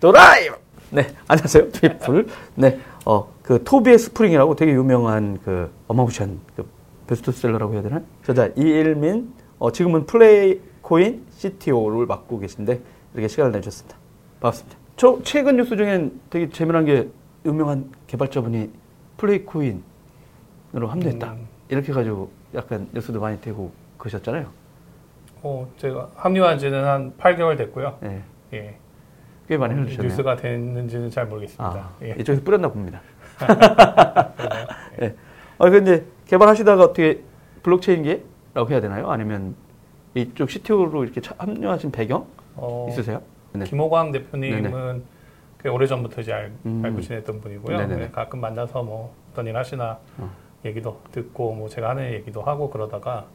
[0.00, 0.56] 도라이버!
[0.90, 1.70] 네, 안녕하세요.
[1.72, 2.26] 트리플.
[2.56, 6.68] 네, 어, 그 토비의 스프링이라고 되게 유명한 그 어마무시한 그
[7.06, 8.02] 베스트셀러라고 해야 되나?
[8.24, 12.80] 저자 이일민, 어, 지금은 플레이 코인 CTO를 맡고 계신데
[13.14, 13.96] 이렇게 시간을 내주셨습니다.
[14.40, 14.78] 반갑습니다.
[14.96, 17.08] 저 최근 뉴스 중엔 되게 재미난 게
[17.44, 18.70] 유명한 개발자분이
[19.16, 19.82] 플레이 코인으로
[20.88, 21.32] 합류했다.
[21.32, 21.48] 음.
[21.68, 24.46] 이렇게 가지고 약간 뉴스도 많이 되고 그러셨잖아요.
[25.42, 27.98] 어, 제가 합류한 지는 한 8개월 됐고요.
[28.00, 28.22] 네,
[28.52, 28.76] 예.
[29.52, 30.08] 꽤 많이 흘러주셨네요.
[30.08, 31.64] 뉴스가 됐는지는 잘 모르겠습니다.
[31.74, 32.14] 아, 예.
[32.18, 33.02] 이쪽에서 뿌렸나 봅니다.
[33.42, 34.96] 예.
[35.08, 35.14] 네.
[35.58, 37.22] 아, 근데 개발하시다가 어떻게
[37.62, 39.10] 블록체인계라고 해야 되나요?
[39.10, 39.54] 아니면
[40.14, 43.20] 이쪽 CTO로 이렇게 차- 합류하신 배경 어, 있으세요?
[43.52, 43.66] 네.
[43.66, 45.02] 김호광 대표님은
[45.62, 46.80] 꽤 오래 전부터 이제 알, 음.
[46.82, 47.86] 알고 지냈던 분이고요.
[47.88, 50.30] 네, 가끔 만나서 뭐 어떤 일 하시나 어.
[50.64, 53.26] 얘기도 듣고 뭐 제가 하는 얘기도 하고 그러다가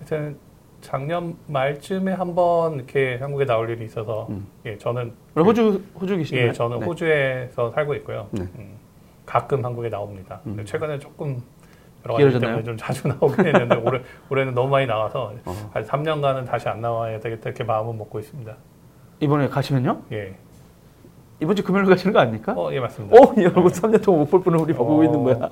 [0.00, 0.36] 하여튼
[0.80, 4.46] 작년 말쯤에 한번 이렇게 한국에 나올 일이 있어서 음.
[4.64, 6.48] 예, 저는 호주 호주 계시나요?
[6.48, 6.86] 예, 저는 네.
[6.86, 8.28] 호주에서 살고 있고요.
[8.30, 8.42] 네.
[8.42, 8.76] 음,
[9.24, 10.40] 가끔 한국에 나옵니다.
[10.46, 10.62] 음.
[10.64, 11.42] 최근에 조금
[12.04, 12.38] 여러 가지?
[12.38, 15.70] 때문에 좀 자주 나오긴 했는데 올해 올해는 너무 많이 나와서 어.
[15.72, 18.54] 한 3년간은 다시 안 나와야 되겠다 이렇게 마음은 먹고 있습니다.
[19.20, 20.02] 이번에 가시면요?
[20.12, 20.36] 예,
[21.40, 22.54] 이번 주 금요일 가시는 거 아닙니까?
[22.56, 23.14] 어, 예 맞습니다.
[23.16, 25.48] 어, 여러분 3년 동안 못 볼 분을 우리 보고 어, 있는 거야.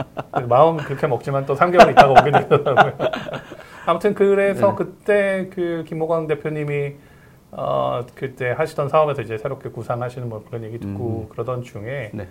[0.49, 2.95] 마음 그렇게 먹지만 또 3개월 있다가 오게 되더라고요.
[3.87, 4.75] 아무튼 그래서 네.
[4.77, 6.95] 그때 그 김호광 대표님이
[7.53, 12.29] 어 그때 하시던 사업에서 이제 새롭게 구상하시는 뭐 그런 얘기 듣고 그러던 중에 네.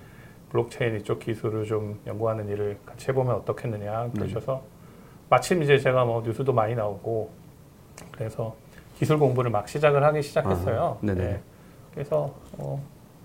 [0.50, 4.12] 블록체인 이쪽 기술을 좀 연구하는 일을 같이 해보면 어떻겠느냐 네.
[4.16, 4.64] 그러셔서
[5.30, 7.30] 마침 이제 제가 뭐 뉴스도 많이 나오고
[8.12, 8.56] 그래서
[8.98, 10.98] 기술 공부를 막 시작을 하기 시작했어요.
[11.02, 11.24] 아, 네네.
[11.24, 11.40] 네.
[11.94, 12.84] 그래서 어,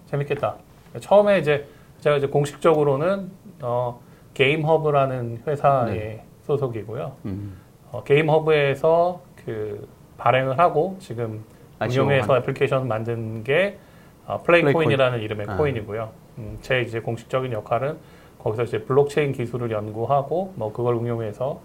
[0.09, 0.57] 재밌겠다.
[1.01, 1.67] 처음에 이제
[2.01, 3.31] 제가 이제 공식적으로는
[3.63, 4.01] 어,
[4.35, 6.25] 게임 허브라는 회사의 네.
[6.43, 7.13] 소속이고요.
[7.27, 7.57] 음.
[7.93, 11.45] 어, 게임 허브에서 그 발행을 하고 지금
[11.79, 13.79] ICO 운영해서 한- 애플리케이션 만든 게
[14.27, 15.57] 어, 플레이 플레이 코인이라는 이름의 아.
[15.57, 16.11] 코인이고요.
[16.39, 17.99] 음, 제 이제 공식적인 역할은
[18.39, 21.61] 거기서 이제 블록체인 기술을 연구하고 뭐 그걸 응용해서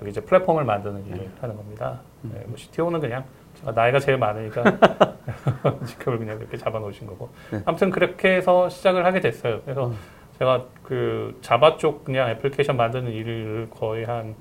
[0.00, 2.00] 여기 이제 플랫폼을 만드는 일을 하는 겁니다.
[2.24, 2.32] 음.
[2.34, 3.24] 네, 뭐 CTO는 그냥
[3.62, 4.64] 제가 나이가 제일 많으니까
[5.86, 7.30] 직급을 그냥 그렇게 잡아놓으신 거고.
[7.50, 7.62] 네.
[7.64, 9.60] 아무튼 그렇게 해서 시작을 하게 됐어요.
[9.62, 9.96] 그래서 음.
[10.38, 14.34] 제가 그 자바 쪽 그냥 애플리케이션 만드는 일을 거의 한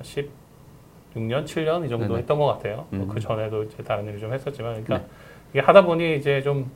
[0.00, 2.18] 16년, 7년 이 정도 네네.
[2.20, 2.86] 했던 것 같아요.
[2.90, 3.08] 뭐 음.
[3.08, 5.04] 그 전에도 이제 다른 일을 좀 했었지만, 그러니까 네.
[5.50, 6.70] 이게 하다 보니 이제 좀,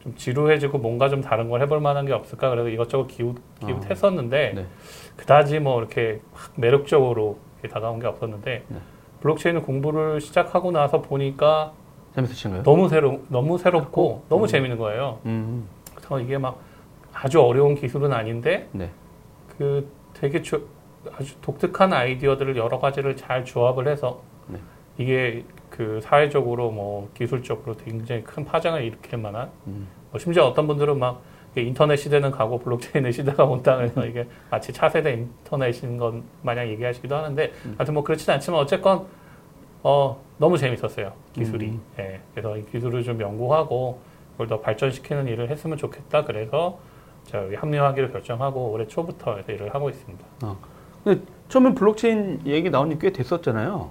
[0.00, 4.66] 좀 지루해지고 뭔가 좀 다른 걸 해볼 만한 게 없을까 그래서 이것저것 기웃, 기웃했었는데, 네.
[5.16, 8.78] 그다지 뭐 이렇게 확 매력적으로 이렇게 다가온 게 없었는데, 네.
[9.20, 11.72] 블록체인 공부를 시작하고 나서 보니까
[12.14, 12.62] 재밌으신가요?
[12.62, 14.46] 너무 새로, 너무 새롭고 너무 음.
[14.46, 15.18] 재밌는 거예요.
[15.26, 15.66] 음.
[15.94, 16.58] 그래서 이게 막
[17.12, 18.90] 아주 어려운 기술은 아닌데, 네.
[19.58, 20.66] 그 되게 주-
[21.16, 24.58] 아주 독특한 아이디어들을 여러 가지를 잘 조합을 해서 네.
[24.98, 29.86] 이게 그 사회적으로 뭐 기술적으로 굉장히 큰 파장을 일으킬 만한 음.
[30.10, 31.20] 뭐 심지어 어떤 분들은 막
[31.62, 37.52] 인터넷 시대는 가고 블록체인의 시대가 온다 그래서 이게 마치 차세대 인터넷인 것 마냥 얘기하시기도 하는데
[37.64, 37.74] 음.
[37.78, 39.06] 하여튼 뭐 그렇진 않지만 어쨌건
[39.82, 41.80] 어 너무 재밌었어요 기술이 음.
[41.98, 43.98] 예 그래서 이 기술을 좀 연구하고
[44.32, 46.78] 그걸 더 발전시키는 일을 했으면 좋겠다 그래서
[47.24, 50.24] 제가 여기 합류하기로 결정하고 올해 초부터 일을 하고 있습니다.
[51.02, 53.90] 근데 처음엔 블록체인 얘기 나온 지 꽤 됐었잖아요.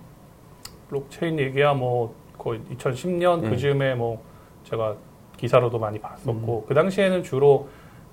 [0.90, 3.50] 블록체인 얘기야 뭐 거의 2010년 네.
[3.50, 4.24] 그즈음에 뭐
[4.64, 4.96] 제가
[5.38, 7.68] 기사로도 많이 봤었고 그 당시에는 주로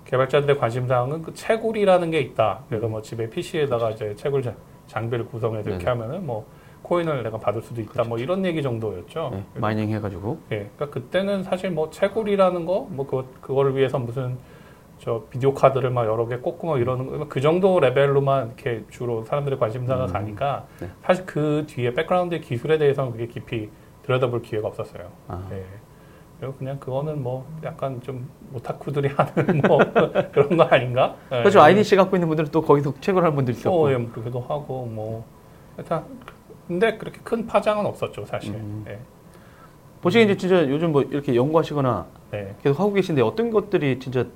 [0.05, 2.61] 개발자들의 관심 사항은 그 채굴이라는 게 있다.
[2.69, 4.55] 그래서 뭐 집에 PC에다가 이제 채굴 자-
[4.89, 5.87] 장비를 구성해서 이렇게.
[5.87, 6.45] 하면은 뭐
[6.83, 8.03] 코인을 내가 받을 수도 있다.
[8.05, 9.31] 뭐 이런 얘기 정도였죠.
[9.33, 9.45] 네.
[9.55, 10.39] mining 해가지고.
[10.51, 14.37] 예, 그러니까 그때는 사실 뭐 채굴이라는 거, 뭐 그거 그거를 위해서 무슨
[14.99, 19.25] 저 비디오 카드를 막 여러 개 꽂고 막 이러는 거, 그 정도 레벨로만 이렇게 주로
[19.25, 20.13] 사람들의 관심사가 음.
[20.13, 20.89] 가니까 네.
[21.03, 23.69] 사실 그 뒤에 백그라운드 기술에 대해서는 그게 깊이
[24.03, 25.09] 들여다볼 기회가 없었어요.
[25.29, 25.49] 아.
[25.53, 25.65] 예.
[26.43, 29.79] 그리고 그냥 그거는 뭐 약간 좀 오타쿠들이 하는 뭐
[30.33, 31.15] 그런 거 아닌가?
[31.31, 31.39] 예.
[31.39, 31.61] 그렇죠.
[31.61, 33.87] IDC 갖고 있는 분들은 또 거기서 채굴하는 분들이 있었고.
[33.87, 35.25] 어, 예, 뭐 그러기도 하고 뭐
[35.77, 36.01] 하여튼
[36.67, 38.55] 근데 그렇게 큰 파장은 없었죠 사실.
[38.55, 38.85] 음.
[38.89, 38.99] 예.
[40.01, 42.57] 보시기에 이제 진짜 요즘 뭐 이렇게 연구하시거나 네.
[42.61, 44.27] 계속 하고 계신데 어떤 것들이 진짜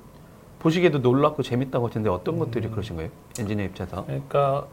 [0.61, 2.39] 보시기에도 놀랍고 재밌다고 하시는데 어떤 음.
[2.39, 3.11] 것들이 그러신 거예요?
[3.37, 4.05] 엔지니어 입장에서.
[4.07, 4.69] 그러니까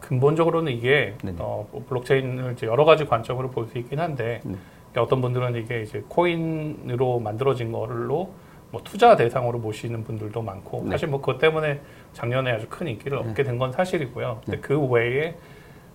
[0.00, 1.14] 근본적으로는 이게.
[1.38, 4.56] 어, 뭐 블록체인을 여러 가지 관점으로 볼 수 있긴 한데 네.
[4.94, 8.32] 그러니까 어떤 분들은 이게 이제 코인으로 만들어진 거로
[8.70, 10.90] 뭐 투자 대상으로 보시는 분들도 많고 네.
[10.90, 11.80] 사실 뭐 그것 때문에
[12.12, 13.28] 작년에 아주 큰 인기를 네.
[13.28, 14.40] 얻게 된 건 사실이고요.
[14.44, 14.62] 근데 네.
[14.62, 15.36] 그 외에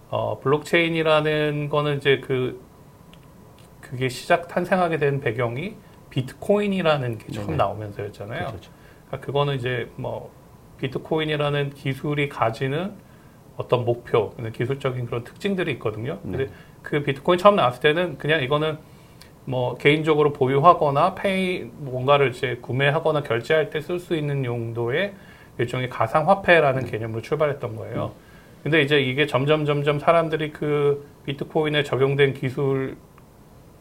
[0.10, 2.62] 어, 블록체인이라는 거는 이제 그
[3.80, 5.76] 그게 시작 탄생하게 된 배경이
[6.10, 7.58] 비트코인이라는 게 처음 네네.
[7.58, 8.48] 나오면서였잖아요.
[8.48, 8.72] 그렇죠.
[9.08, 10.32] 그러니까 그거는 이제 뭐
[10.80, 12.94] 비트코인이라는 기술이 가지는
[13.56, 16.20] 어떤 목표, 기술적인 그런 특징들이 있거든요.
[16.22, 16.52] 근데 네.
[16.82, 18.78] 그 비트코인 처음 나왔을 때는 그냥 이거는
[19.50, 25.14] 뭐 개인적으로 보유하거나 페이 뭔가를 이제 구매하거나 결제할 때 쓸 수 있는 용도의
[25.58, 28.12] 일종의 가상 화폐라는 개념으로 출발했던 거예요.
[28.62, 32.96] 근데 이제 이게 점점 점점 사람들이 그 비트코인에 적용된 기술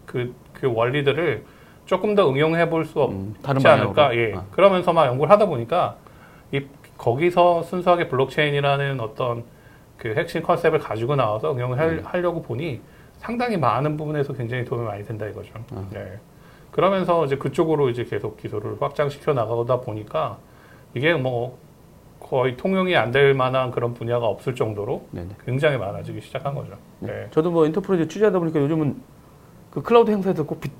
[0.06, 1.44] 그, 그 원리들을
[1.84, 3.34] 조금 더 응용해 볼 수 없지 음,
[3.66, 4.16] 않을까.
[4.16, 4.34] 예.
[4.36, 4.44] 아.
[4.50, 5.96] 그러면서 막 연구를 하다 보니까
[6.50, 6.62] 이
[6.96, 9.44] 거기서 순수하게 블록체인이라는 어떤
[9.98, 12.00] 그 핵심 컨셉을 가지고 나와서 응용을 할, 음.
[12.04, 12.80] 하려고 보니
[13.18, 15.50] 상당히 많은 부분에서 굉장히 도움이 많이 된다 이거죠.
[15.74, 15.84] 아.
[15.92, 16.18] 네.
[16.70, 20.38] 그러면서 이제 그쪽으로 이제 계속 기술을 확장시켜 나가다 보니까
[20.94, 21.58] 이게 뭐
[22.20, 25.28] 거의 적용이 안 될 만한 그런 분야가 없을 정도로 네네.
[25.44, 26.74] 굉장히 많아지기 시작한 거죠.
[27.00, 27.08] 네.
[27.12, 27.26] 네.
[27.30, 28.96] 저도 뭐 enterprise 취재하다 보니까 요즘은
[29.70, 30.70] 그 클라우드 행사에서 꼭 비,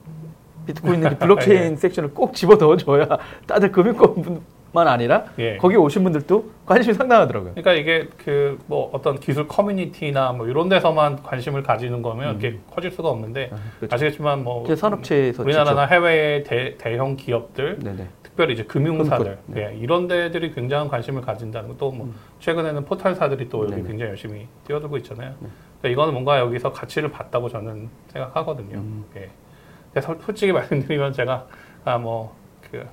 [0.67, 3.07] 비트코인 이 블록체인 섹션을 꼭 집어 넣어줘야
[3.47, 4.41] 다들 금융권뿐
[4.73, 5.57] 만 아니라 예.
[5.57, 7.53] 거기 오신 분들도 관심이 상당하더라고요.
[7.55, 12.91] 그러니까 이게 그 뭐 어떤 기술 커뮤니티나 뭐 이런 데서만 관심을 가지는 거면 이게 커질
[12.91, 13.95] 수가 없는데 아, 그렇죠.
[13.95, 18.07] 아시겠지만 뭐 이게 산업체에서 우리나라나 해외의 대, 대형 기업들 네네.
[18.23, 23.63] 특별히 이제 금융사들 금융권, 예, 이런 데들이 굉장한 관심을 가진다는 것도 뭐 최근에는 포털사들이 또
[23.65, 23.89] 여기 네네.
[23.89, 25.35] 굉장히 열심히 뛰어들고 있잖아요.
[25.81, 28.77] 그러니까 이거는 뭔가 여기서 가치를 봤다고 저는 생각하거든요.
[28.79, 29.05] 음.
[29.17, 29.31] 예.
[29.93, 31.47] 근데 서- 솔직히 말씀드리면 제가
[31.85, 32.87] 아뭐그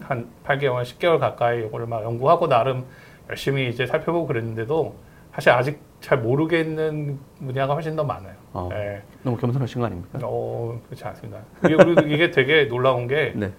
[0.00, 2.84] 한 8개월, 10개월 가까이 이거를 막 연구하고 나름
[3.28, 4.94] 열심히 이제 살펴보고 그랬는데도
[5.32, 8.34] 사실 아직 잘 모르겠는 분야가 훨씬 더 많아요.
[8.52, 8.68] 어.
[8.72, 9.02] 예.
[9.22, 10.18] 너무 겸손하신 거 아닙니까?
[10.22, 11.40] 어, 그렇지 않습니다.
[11.64, 13.52] 이게, 이게 되게 놀라운 게 네.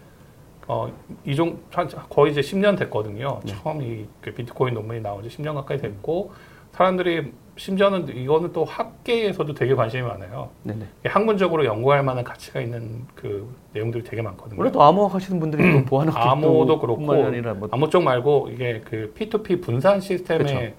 [0.68, 0.92] 어,
[1.26, 3.40] 이종 한- 거의 이제 10년 됐거든요.
[3.46, 3.54] 네.
[3.54, 6.32] 처음 이그 비트코인 논문이 나온 지 10년 가까이 됐고
[6.72, 10.50] 사람들이 심지어는 이거는 또 학계에서도 되게 관심이 많아요.
[10.64, 10.86] 네네.
[11.06, 14.60] 학문적으로 연구할 만한 가치가 있는 그 내용들이 되게 많거든요.
[14.60, 19.14] 원래 또 암호 하시는 분들이 또 보완하는 암호도 그렇고 뭐 암호 쪽 말고 이게 그
[19.18, 20.76] P2P 분산 시스템의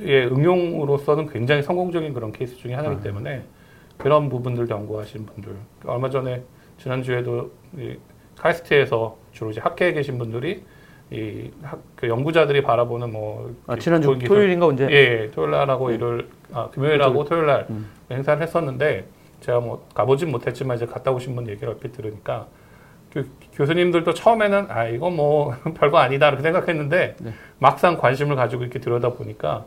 [0.00, 3.02] 의 응용으로서는 굉장히 성공적인 그런 케이스 중에 하나이기 아.
[3.02, 3.42] 때문에
[3.98, 5.54] 그런 부분들 연구하시는 분들
[5.84, 6.42] 얼마 전에
[6.78, 7.96] 지난주에도 이
[8.38, 10.64] 카이스트에서 주로 이제 학계에 계신 분들이
[11.12, 14.86] 이 학, 그 연구자들이 바라보는 뭐 아, 이 지난주 기술- 토요일인가 언제?
[14.90, 17.90] 예, 예, 토요일 날하고 일요일, 아, 금요일하고 토요일 날 음.
[18.10, 19.06] 행사를 했었는데
[19.40, 22.46] 제가 뭐 가보진 못했지만 이제 갔다 오신 분 얘기를 얼핏 들으니까
[23.12, 23.24] 교,
[23.54, 27.32] 교수님들도 처음에는 아 이거 뭐 별거 아니다 이렇게 생각했는데 네.
[27.58, 29.64] 막상 관심을 가지고 이렇게 들여다 보니까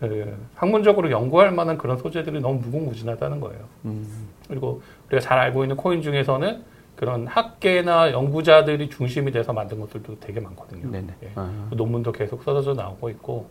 [0.00, 3.60] 그 학문적으로 연구할 만한 그런 소재들이 너무 무궁무진하다는 거예요.
[3.84, 6.64] 음, 그리고 우리가 잘 알고 있는 코인 중에서는
[7.02, 10.88] 그런 학계나 연구자들이 중심이 돼서 만든 것들도 되게 많거든요.
[11.24, 11.32] 예.
[11.34, 13.48] 아, 논문도 계속 써져 나오고 있고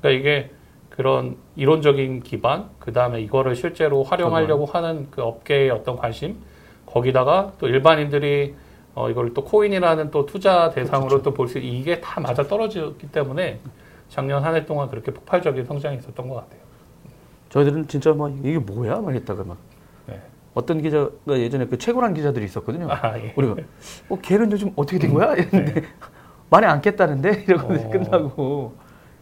[0.00, 0.50] 그러니까 이게
[0.88, 6.36] 그런 이론적인 기반 그 다음에 이거를 실제로 활용하려고 하는 그 업계의 어떤 관심
[6.86, 8.54] 거기다가 또 일반인들이
[8.94, 13.58] 어 이걸 또 코인이라는 또 투자 대상으로 또 볼 수 이게 다 맞아 떨어졌기 때문에
[14.08, 16.60] 작년 한 해 동안 그렇게 폭발적인 성장이 있었던 것 같아요.
[17.48, 19.00] 저희들은 진짜 막 이게 뭐야?
[19.00, 19.67] 막 했다가 막 네.
[20.58, 22.88] 어떤 기자가 예전에 그 최고란 기자들이 있었거든요.
[22.90, 23.32] 아, 예.
[23.36, 23.54] 우리가
[24.08, 25.34] 어 걔는 요즘 어떻게 된 거야?
[25.34, 25.82] 이랬는데
[26.50, 27.84] 많이 안 깼다는데 이러고 네.
[27.84, 27.90] 어.
[27.90, 28.72] 끝나고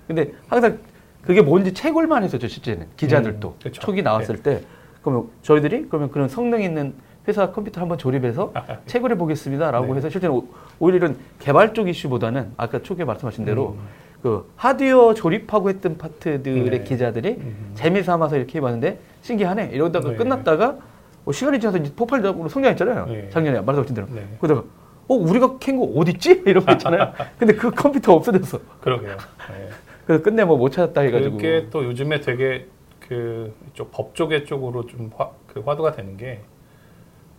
[0.07, 0.79] 근데 항상
[1.23, 3.81] 그게 뭔지 채굴만 했었죠 실제는 기자들도 음, 그쵸.
[3.83, 4.63] 초기 나왔을 때
[5.03, 6.95] 그러면 저희들이 그러면 그런 성능 있는
[7.29, 8.53] 회사 컴퓨터 한번 조립해서
[8.87, 9.95] 채굴해 보겠습니다라고 네.
[9.99, 10.47] 해서 실제는 오-
[10.79, 13.81] 오히려 이런 개발 쪽 이슈보다는 아까 초기에 말씀하신 대로 음.
[14.23, 16.85] 그 하드웨어 조립하고 했던 파트들의 네.
[16.85, 17.73] 기자들이 음.
[17.75, 20.17] 재미 삼아서 이렇게 해봤는데 신기하네 이러다가 네.
[20.17, 20.96] 끝났다가 뭐
[21.33, 23.07] 시간이 지나서 이제 폭발적으로 성장했잖아요.
[23.07, 23.29] 네.
[23.31, 24.07] 작년에 말씀하신 대로.
[24.11, 24.27] 네.
[24.41, 24.67] 그러다가
[25.09, 26.43] 어 우리가 캔 거 어딨지?
[26.47, 27.13] 이러고 있잖아요.
[27.39, 28.59] 근데 그 컴퓨터 없어졌어.
[28.81, 29.17] 그러게요.
[29.51, 29.69] 네.
[30.07, 31.37] 그래서 끝내 뭐 못 찾았다 해가지고.
[31.37, 32.67] 그게 또 요즘에 되게
[33.01, 36.41] 그 이쪽 법 쪽의 쪽으로 좀 화, 그 화두가 되는 게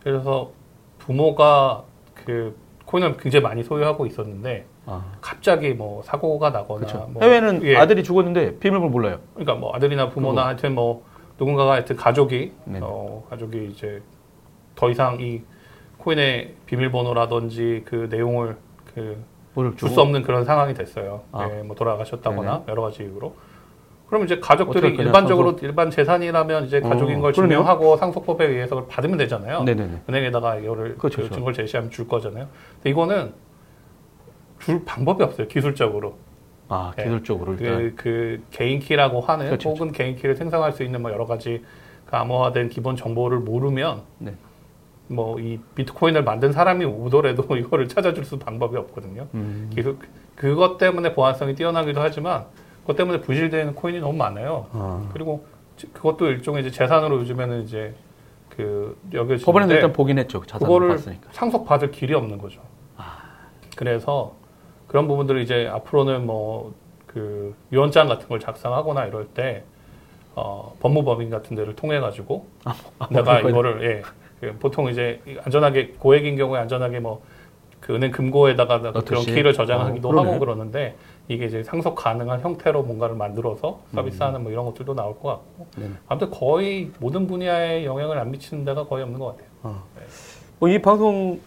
[0.04, 0.52] 그래서
[1.00, 1.84] 부모가
[2.26, 6.88] 그 코인을 굉장히 많이 소유하고 있었는데 아, 갑자기 뭐 사고가 나거나.
[7.10, 7.76] 뭐 해외는 예.
[7.76, 9.20] 아들이 죽었는데 비밀번호 몰라요.
[9.34, 10.48] 그러니까 뭐 아들이나 부모나 그거.
[10.48, 11.04] 하여튼 뭐
[11.40, 12.80] 누군가가 하여튼 가족이 네.
[12.82, 14.02] 어 가족이 이제
[14.76, 15.42] 더 이상 이
[15.98, 18.58] 코인의 비밀번호라든지 그 내용을
[18.94, 19.24] 그
[19.76, 19.90] 줄.
[19.90, 21.24] 수 없는 그런 상황이 됐어요.
[21.32, 21.50] 아.
[21.50, 23.36] 예, 뭐 돌아가셨다거나 여러 가지 이유로.
[24.08, 27.34] 그럼 이제 가족들이 일반적으로 일반 재산이라면 이제 가족인 어, 걸.
[27.34, 29.64] 증명하고 상속법에 의해서 받으면 되잖아요.
[29.64, 30.04] 네네네.
[30.08, 31.34] 은행에다가 이거를 그렇죠, 그 그렇죠.
[31.34, 32.48] 증거를 제시하면 줄 거잖아요.
[32.76, 33.34] 근데 이거는
[34.60, 35.48] 줄 방법이 없어요.
[35.48, 36.18] 기술적으로.
[36.70, 37.04] 아 네.
[37.04, 37.78] 기술적으로 일단.
[37.78, 41.64] 그, 그 개인 키라고 하는 그렇죠, 혹은 개인 키를 생성할 수 있는 뭐 여러 가지
[42.06, 44.34] 그 암호화된 기본 정보를 모르면 네.
[45.08, 49.28] 뭐이 비트코인을 만든 사람이 오더라도 이거를 찾아줄 수 방법이 없거든요.
[49.34, 49.70] 음.
[49.74, 49.98] 기술
[50.36, 52.46] 그것 때문에 보안성이 뛰어나기도 하지만
[52.82, 54.68] 그것 때문에 부실되는 코인이 너무 많아요.
[54.72, 55.10] 아.
[55.14, 55.46] 그리고
[55.78, 57.94] 지- 그것도 일종의 이제 재산으로 요즘에는 이제
[58.50, 60.42] 그 여겨지는데 법원에도 일단 보긴 했죠.
[60.42, 61.30] 자산을 그거를 봤으니까.
[61.32, 62.60] 상속 받을 길이 없는 거죠.
[63.76, 64.36] 그래서
[64.88, 66.74] 그런 부분들을 이제 앞으로는 뭐
[67.08, 69.64] 그 유언장 같은 걸 작성하거나 이럴 때
[70.36, 72.46] 어, 법무법인 같은 데를 통해 가지고
[73.10, 74.02] 내가 그건- 이거를 예,
[74.40, 77.22] 그 보통 이제 안전하게 고액인 경우에 안전하게 뭐
[77.80, 79.28] 그 은행 금고에다가 그런 넣듯이?
[79.34, 80.12] 키를 저장하기도 어.
[80.20, 80.96] 하고 그러는데
[81.28, 85.82] 이게 이제 상속 가능한 형태로 뭔가를 만들어서 서비스하는 뭐 이런 것들도 나올 것 같고 음.
[85.82, 85.94] 네네.
[86.08, 89.48] 아무튼 거의 모든 분야에 영향을 안 미치는 데가 거의 없는 것 같아요.
[89.64, 89.84] 어.
[90.60, 91.40] 어, 이 방송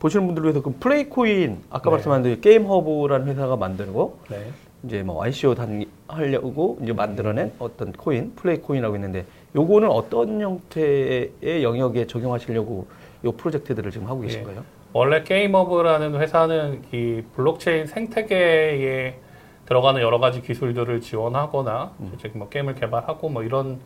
[0.00, 1.90] 보시는 분들을 위해서 그 플레이코인 아까 네.
[1.90, 4.46] 말씀한 그 게임 허브라는 회사가 만들고 네.
[4.82, 12.06] 이제 뭐 ICO 단 하려고 이제 만들어낸 어떤 코인 플레이코인이라고 있는데 요거는 어떤 형태의 영역에
[12.06, 12.86] 적용하시려고
[13.24, 14.54] 요 프로젝트들을 지금 하고 계신 예.
[14.92, 19.18] 원래 게임허브라는 회사는 이 블록체인 생태계에
[19.66, 22.12] 들어가는 여러 가지 기술들을 지원하거나 음.
[22.16, 23.78] 이제 뭐 게임을 개발하고 뭐 이런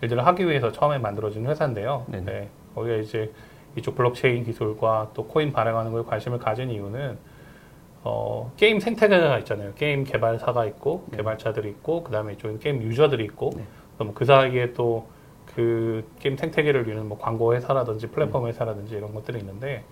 [0.00, 2.06] 일들을 하기 위해서 처음에 만들어진 회사인데요.
[2.08, 2.24] 네네.
[2.24, 2.48] 네.
[2.74, 3.32] 거기가 이제
[3.76, 7.18] 이쪽 블록체인 기술과 또 코인 발행하는 거에 관심을 가진 이유는
[8.04, 9.72] 어, 게임 생태계가 있잖아요.
[9.74, 11.18] 게임 개발사가 있고 네.
[11.18, 13.64] 개발자들이 있고 그다음에 이쪽에 게임 유저들이 있고 네.
[13.98, 15.16] 그럼 그 사이에 또
[15.56, 18.48] 그 게임 생태계를 위한 뭐 광고 회사라든지 플랫폼 음.
[18.48, 19.84] 회사라든지 이런 것들이 있는데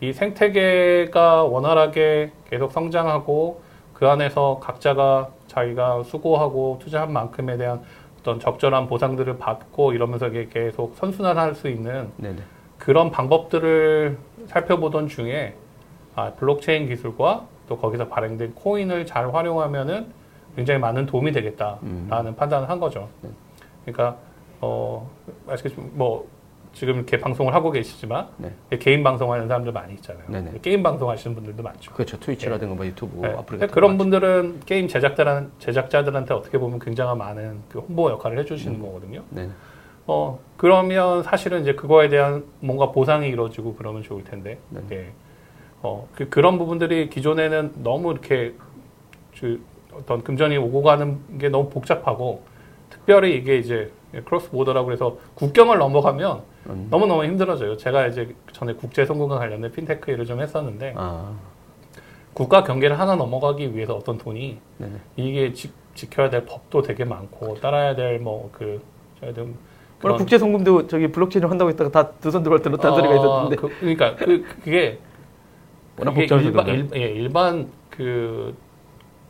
[0.00, 3.60] 이 생태계가 원활하게 계속 성장하고
[3.92, 7.82] 그 안에서 각자가 자기가 수고하고 투자한 만큼에 대한
[8.20, 12.36] 어떤 적절한 보상들을 받고 이러면서 계속 선순환할 수 있는 네네.
[12.88, 14.16] 그런 방법들을
[14.46, 15.54] 살펴보던 중에
[16.14, 20.06] 아, 블록체인 기술과 또 거기서 발행된 코인을 잘 활용하면은
[20.56, 22.34] 굉장히 많은 도움이 되겠다라는 음.
[22.34, 23.10] 판단을 한 거죠.
[23.20, 23.28] 네.
[23.84, 24.16] 그러니까
[24.62, 25.06] 어
[25.46, 26.26] 아시겠지만 뭐
[26.72, 28.54] 지금 이렇게 방송을 하고 계시지만 네.
[28.78, 30.24] 개인 방송하는 사람들 많이 있잖아요.
[30.26, 30.52] 네네.
[30.62, 31.92] 게임 방송하시는 분들도 많죠.
[31.92, 32.18] 그렇죠.
[32.18, 33.28] 트위치라든가 뭐 유튜브, 네.
[33.28, 38.80] 아프리카 근데 그런 분들은 게임 제작자란 제작자들한테 어떻게 보면 굉장한 많은 그 홍보 역할을 해주시는
[38.80, 39.24] 거거든요.
[39.28, 39.50] 네.
[40.08, 44.80] 어 그러면 사실은 이제 그거에 대한 뭔가 보상이 이루어지고 그러면 좋을 텐데 네.
[44.90, 45.12] 예.
[45.82, 48.54] 어 그, 그런 부분들이 기존에는 너무 이렇게
[49.38, 49.62] 그
[49.92, 52.42] 어떤 금전이 오고 가는 게 너무 복잡하고
[52.88, 53.92] 특별히 이게 이제
[54.24, 56.88] cross border라고 해서 국경을 넘어가면 음.
[56.90, 57.76] 너무 너무 힘들어져요.
[57.76, 61.34] 제가 이제 전에 국제 송금과 관련된 핀테크 일을 좀 했었는데 아,
[62.32, 64.92] 국가 경계를 하나 넘어가기 위해서 어떤 돈이 네네.
[65.16, 68.80] 이게 지, 지켜야 될 법도 되게 많고 따라야 될 뭐그
[69.34, 69.67] 좀
[70.02, 73.68] 원래 국제 송금도 저기 블록체인을 한다고 했다가 다 두 손 들어올 들었다는 소리가 있었는데 그,
[73.80, 74.98] 그러니까 그 그게
[75.98, 78.54] 워낙 복잡해서 일반, 예, 일반 그,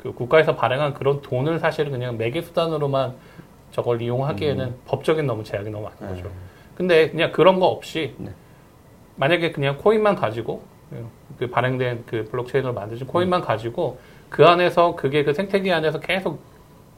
[0.03, 3.15] 그 국가에서 발행한 그런 돈을 사실은 그냥 매개 수단으로만
[3.73, 6.29] 저걸 이용하기에는 법적인 너무 제약이 너무 많은 거죠.
[6.29, 6.31] 음.
[6.31, 6.75] 네.
[6.77, 8.31] 근데 그냥 그런 거 없이 네.
[9.17, 10.63] 만약에 그냥 코인만 가지고
[11.39, 13.09] 그 발행된 그 블록체인으로 만드신 음.
[13.09, 13.99] 코인만 가지고
[14.29, 16.41] 그 안에서 그게 그 생태계 안에서 계속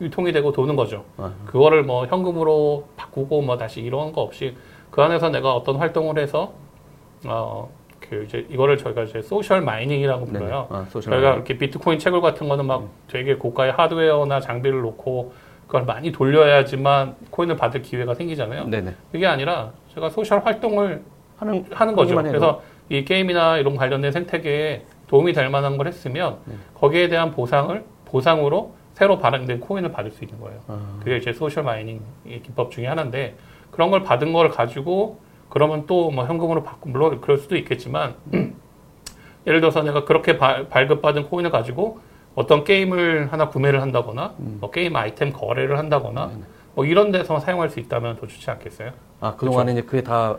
[0.01, 1.05] 유통이 되고 도는 거죠.
[1.17, 4.57] 아, 그거를 뭐 현금으로 바꾸고 뭐 다시 이런 거 없이
[4.91, 6.53] 그 안에서 내가 어떤 활동을 해서
[7.27, 7.69] 어
[8.11, 10.27] 그 이제 이거를 저희가 이제 social mining이라고.
[10.27, 10.67] 불러요.
[10.71, 11.37] 아, social 저희가 mining.
[11.37, 12.89] 이렇게 비트코인 채굴 같은 거는 막 음.
[13.07, 15.33] 되게 고가의 하드웨어나 장비를 놓고
[15.67, 18.65] 그걸 많이 돌려야지만 코인을 받을 기회가 생기잖아요.
[18.65, 18.95] 네네.
[19.13, 21.05] 그게 아니라 제가 social 활동을
[21.39, 22.17] 하는 하는 거죠.
[22.17, 26.55] 그래서 이 게임이나 이런 관련된 생태계에 도움이 될 만한 걸 했으면 네.
[26.75, 30.61] 거기에 대한 보상을 보상으로 새로 발행된 코인을 받을 수 있는 거예요.
[30.69, 33.37] 아, 그게 이제 social mining의 기법 중에 하나인데
[33.71, 38.15] 그런 걸 받은 걸 가지고 그러면 또 뭐 현금으로 받고 물론 그럴 수도 있겠지만
[39.47, 42.01] 예를 들어서 내가 그렇게 발, 발급받은 코인을 가지고
[42.35, 46.31] 어떤 게임을 하나 구매를 한다거나 뭐 게임 아이템 거래를 한다거나
[46.75, 48.93] 뭐 이런 데서 사용할 수 있다면 더 좋지 않겠어요?
[49.21, 50.37] 아 그동안에 이제 그게 다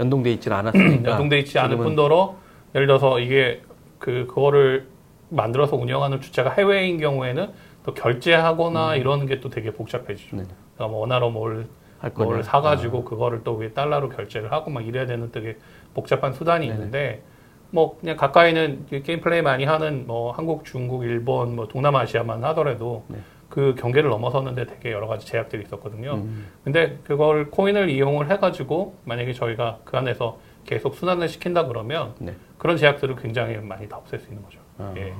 [0.00, 2.36] 연동돼 있지는 않았으니까 연동돼 있지 않을 뿐더러
[2.74, 3.62] 예를 들어서 이게
[3.98, 4.86] 그 그거를
[5.30, 7.50] 만들어서 운영하는 주체가 해외인 경우에는
[7.88, 10.36] 또 결제하거나 이런 게또 되게 복잡해지죠.
[10.36, 10.42] 네.
[10.74, 11.66] 그러니까 뭐 원화로 뭘.
[12.14, 15.56] 뭘 사가지고 그거를 또 위에 달러로 결제를 하고 막 이래야 되는 되게
[15.94, 16.76] 복잡한 수단이 네네.
[16.76, 17.22] 있는데
[17.70, 23.04] 뭐 그냥 가까이는 이 게임 플레이 많이 하는 뭐 한국, 중국, 일본, 뭐 동남아시아만 하더라도
[23.08, 23.18] 네.
[23.48, 26.16] 그 경계를 넘어섰는데 되게 여러 가지 제약들이 있었거든요.
[26.16, 26.46] 음.
[26.62, 32.36] 근데 그걸 코인을 이용을 해가지고 만약에 저희가 그 안에서 계속 순환을 시킨다 그러면 네.
[32.58, 34.60] 그런 제약들을 굉장히 많이 다 없앨 수 있는 거죠.
[34.78, 34.94] 아.
[34.98, 35.14] 예.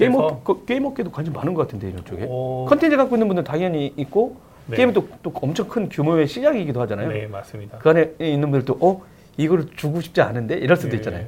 [0.00, 3.28] 게임 업 그 게임 업계도 관심 많은 것 같은데 이런 쪽에 어, 컨텐츠 갖고 있는
[3.28, 4.76] 분들 당연히 있고 네.
[4.76, 7.08] 게임은 또, 또 엄청 큰 규모의 시장이기도 하잖아요.
[7.08, 7.78] 네, 맞습니다.
[7.78, 9.02] 그 안에 있는 분들도 어
[9.36, 10.96] 이거를 주고 싶지 않은데 이럴 수도 예.
[10.96, 11.26] 있잖아요.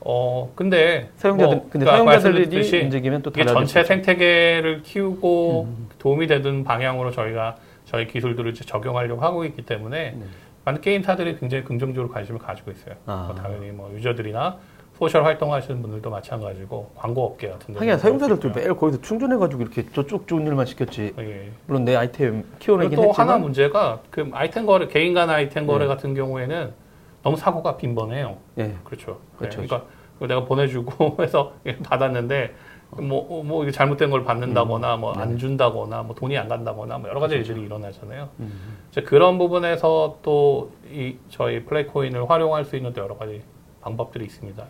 [0.00, 3.82] 어, 근데 사용자들 뭐, 근데 그 아까 사용자들이 움직이면 또 이게 전체.
[3.82, 5.88] 생태계를 키우고 음.
[5.98, 10.24] 도움이 되는 방향으로 저희가 저희 기술들을 이제 적용하려고 하고 있기 때문에 네.
[10.64, 12.94] 많은 게임사들이 굉장히 긍정적으로 관심을 가지고 있어요.
[13.06, 13.24] 아.
[13.28, 14.56] 뭐 당연히 뭐 유저들이나
[14.98, 20.26] 소셜 활동하시는 분들도 마찬가지고 광고 업계 같은 데 하긴 사용자들도 매일 거기서 충전해가지고 이렇게 저쪽
[20.26, 21.14] 좋은 일만 시켰지.
[21.18, 21.50] 예.
[21.66, 25.80] 물론 내 아이템 키워내긴 또 했지만 하나 문제가 그 아이템 거래 개인 간 아이템 거래
[25.84, 25.88] 네.
[25.88, 26.72] 같은 경우에는
[27.22, 28.38] 너무 사고가 빈번해요.
[28.58, 28.74] 예.
[28.84, 29.18] 그렇죠.
[29.36, 31.52] 그렇죠, 네, 그러니까 그걸 내가 보내주고 해서
[31.84, 32.54] 받았는데
[32.88, 37.18] 뭐, 뭐, 이게 잘못된 걸 받는다거나, 뭐, 안 준다거나, 뭐, 돈이 안 간다거나, 뭐, 여러
[37.18, 38.28] 가지 일들이 일어나잖아요.
[38.92, 43.42] 이제 그런 부분에서 또, 이, 저희 플레이코인을 활용할 수 있는 또 여러 가지
[43.80, 44.64] 방법들이 있습니다.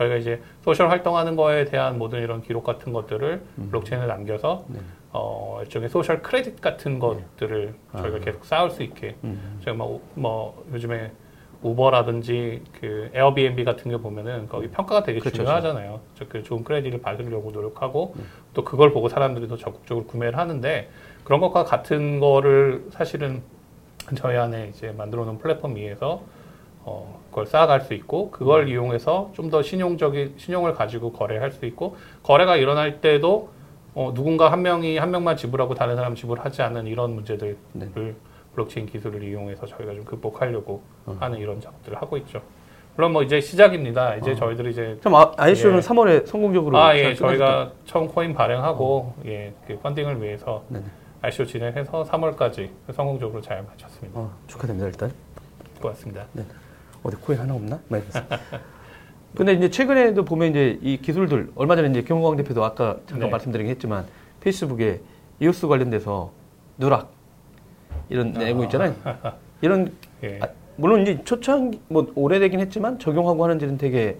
[0.00, 4.64] 저희가 이제 social 활동하는 거에 대한 모든 이런 기록 같은 것들을 블록체인에 남겨서,
[5.12, 9.16] 어, 일종의 social credit 같은 것들을 저희가 계속 쌓을 수 있게,
[9.64, 11.12] 저희가 뭐, 뭐, 요즘에
[11.62, 16.00] 우버라든지 그 에어비앤비 같은 게 보면은 거기 평가가 되게 그렇죠, 중요하잖아요.
[16.14, 18.14] 저그 좋은 credit을 받으려고 노력하고
[18.54, 20.88] 또 그걸 보고 사람들이 더 적극적으로 구매를 하는데
[21.22, 23.42] 그런 것과 같은 거를 사실은
[24.14, 26.22] 저희 안에 이제 만들어 놓은 플랫폼 위에서
[26.90, 31.96] 어, 그걸 쌓아갈 수 있고 그걸 이용해서 좀 더 신용적인 신용을 가지고 거래할 수 있고
[32.22, 33.50] 거래가 일어날 때도
[33.94, 37.88] 어, 누군가 한 명이 한 명만 지불하고 다른 사람 지불하지 않는 이런 문제들을 네.
[38.54, 40.82] 블록체인 기술을 이용해서 저희가 좀 극복하려고
[41.20, 42.42] 하는 이런 작업들을 하고 있죠.
[42.96, 44.16] 물론 뭐 이제 시작입니다.
[44.16, 45.80] 이제 저희들이 이제 참 아, ICO는 예.
[45.80, 47.14] 3월에 성공적으로 아, 잘 예?
[47.14, 50.84] 저희가 처음 코인 발행하고, 예, 그 펀딩을 위해서 네네.
[51.22, 54.18] ICO 진행해서 3월까지 성공적으로 잘 마쳤습니다.
[54.20, 55.12] 어, 축하드립니다 일단.
[55.80, 56.26] 고맙습니다.
[57.02, 57.80] 어디 코인 하나 없나?
[57.88, 58.02] 네.
[59.36, 63.30] 근데 이제 최근에도 보면 이제 이 기술들 얼마 전에 이제 김홍광 대표도 아까 잠깐 네.
[63.30, 64.06] 말씀드리긴 했지만
[64.40, 65.00] 페이스북에
[65.38, 66.32] 이오스 관련돼서
[66.78, 67.12] 누락
[68.08, 68.94] 이런 내고 있잖아요.
[69.60, 69.92] 이런
[70.24, 70.40] 예.
[70.42, 74.18] 아, 물론 이제 초창 뭐 오래되긴 했지만 적용하고 하는 데는 되게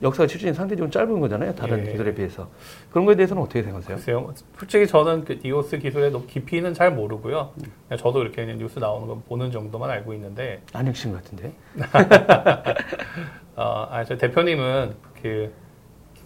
[0.00, 1.54] 역사가 출진이 상대적으로 짧은 거잖아요.
[1.54, 1.90] 다른 예.
[1.90, 2.48] 기술에 비해서
[2.90, 3.96] 그런 거에 대해서는 어떻게 생각하세요?
[3.96, 4.32] 글쎄요.
[4.58, 7.50] 솔직히 저는 그 이오스 기술의 높- 깊이는 잘 모르고요.
[7.98, 10.62] 저도 이렇게 그냥 뉴스 나오는 거 보는 정도만 알고 있는데,
[10.94, 11.52] 씨 같은데.
[13.56, 15.52] 어, 아, 저 대표님은 그,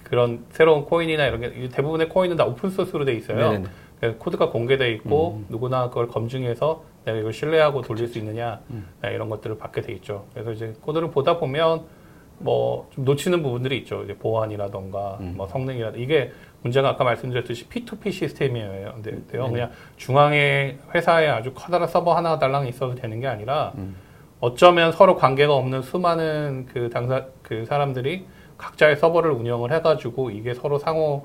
[0.04, 3.38] 그런 새로운 코인이나 이런 게 대부분의 코인은 다 오픈소스로 돼 있어요.
[3.38, 3.64] 네네네.
[3.98, 8.60] 그래서 코드가 공개돼 있고 누구나 그걸 검증해서 내가 이걸 신뢰하고 돌릴 수 있느냐
[9.00, 10.26] 네, 이런 것들을 받게 돼 있죠.
[10.34, 11.84] 그래서 이제 코드를 보다 보면
[12.42, 14.02] 뭐 좀 놓치는 부분들이 있죠.
[14.04, 16.32] 이제 보안이라던가 뭐 성능이라 이게
[16.62, 18.92] 문제가 아까 말씀드렸듯이 P2P 시스템이에요.
[18.94, 23.72] 근데 근데요, 그냥 중앙에 회사에 아주 커다란 서버 하나 달랑 있어도 되는 게 아니라
[24.40, 28.26] 어쩌면 서로 관계가 없는 수많은 그 당사 그 사람들이
[28.58, 31.22] 각자의 서버를 운영을 해가지고 이게 서로 상호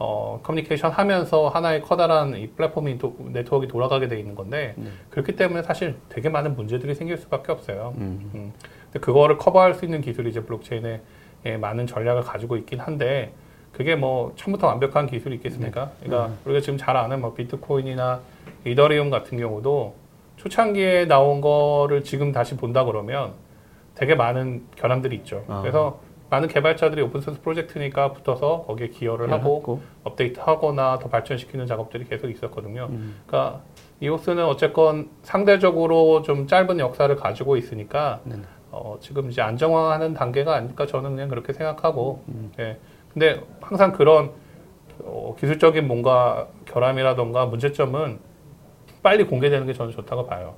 [0.00, 4.74] 어, 커뮤니케이션 하면서 하나의 커다란 이 플랫폼이 도, 네트워크가 돌아가게 돼 있는 건데
[5.10, 7.94] 그렇기 때문에 사실 되게 많은 문제들이 생길 수밖에 없어요.
[7.98, 8.52] 음.
[9.00, 11.00] 그거를 커버할 수 있는 기술이 이제 블록체인에
[11.46, 13.32] 예, 많은 전략을 가지고 있긴 한데
[13.72, 15.92] 그게 뭐 처음부터 완벽한 기술이 있겠습니까?
[16.02, 18.20] 그러니까 우리가 지금 잘 아는 뭐 비트코인이나
[18.64, 19.94] 이더리움 같은 경우도
[20.36, 23.34] 초창기에 나온 거를 지금 다시 본다 그러면
[23.94, 25.44] 되게 많은 결함들이 있죠.
[25.48, 25.60] 아.
[25.60, 29.80] 그래서 많은 개발자들이 오픈소스 프로젝트니까 붙어서 거기에 기여를 하고 하고.
[30.04, 32.90] 업데이트하거나 더 발전시키는 작업들이 계속 있었거든요.
[33.26, 33.62] 그러니까
[34.00, 38.42] 이오스는 어쨌건 상대적으로 좀 짧은 역사를 가지고 있으니까 네네.
[38.70, 42.22] 어, 지금 이제 안정화하는 단계가 아닐까 저는 그냥 그렇게 생각하고
[42.58, 42.78] 예.
[43.12, 44.30] 근데 항상 그런
[45.00, 48.18] 어, 기술적인 뭔가 결함이라던가 문제점은
[49.02, 50.54] 빨리 공개되는 게 저는 좋다고 봐요.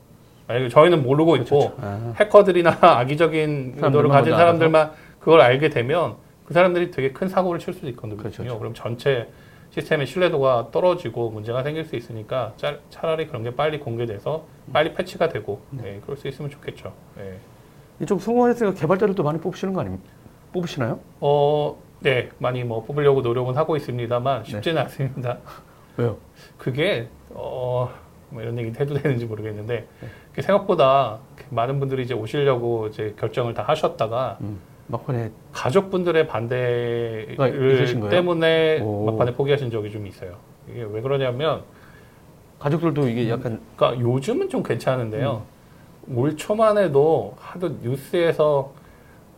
[0.48, 6.90] 만약에 저희는 모르고 있고 아, 해커들이나 악의적인 의도를 가진 사람들만 그걸 알게 되면 그 사람들이
[6.90, 8.16] 되게 큰 사고를 칠 수도 있거든요.
[8.16, 8.58] 그렇죠, 그렇죠.
[8.58, 9.28] 그럼 전체
[9.70, 15.28] 시스템의 신뢰도가 떨어지고 문제가 생길 수 있으니까 짜, 차라리 그런 게 빨리 공개돼서 빨리 패치가
[15.28, 15.96] 되고 네.
[15.96, 16.92] 예, 그럴 수 있으면 좋겠죠.
[17.20, 17.38] 예.
[18.00, 20.04] 이쪽 성공했으니까 개발자를 또 많이 뽑으시는 거 아닙니까?
[20.52, 20.98] 뽑으시나요?
[21.20, 23.80] 어, 네, 많이 뭐 뽑으려고 노력은 하고 네.
[23.80, 25.38] 있습니다만 쉽지는 않습니다.
[25.96, 26.16] 왜요?
[26.56, 27.90] 그게 어,
[28.30, 29.86] 뭐 이런 얘기 해도 되는지 모르겠는데
[30.30, 31.18] 그게 생각보다
[31.50, 38.08] 많은 분들이 이제 오시려고 이제 결정을 다 하셨다가 음, 막판에 가족분들의 아, 반대를?
[38.08, 39.10] 때문에 오.
[39.10, 40.36] 막판에 포기하신 적이 좀 있어요.
[40.68, 41.62] 이게 왜 그러냐면,
[42.60, 45.42] 가족들도 이게 약간 그러니까 요즘은 좀 괜찮은데요.
[46.14, 48.72] 올 초만 해도 하도 뉴스에서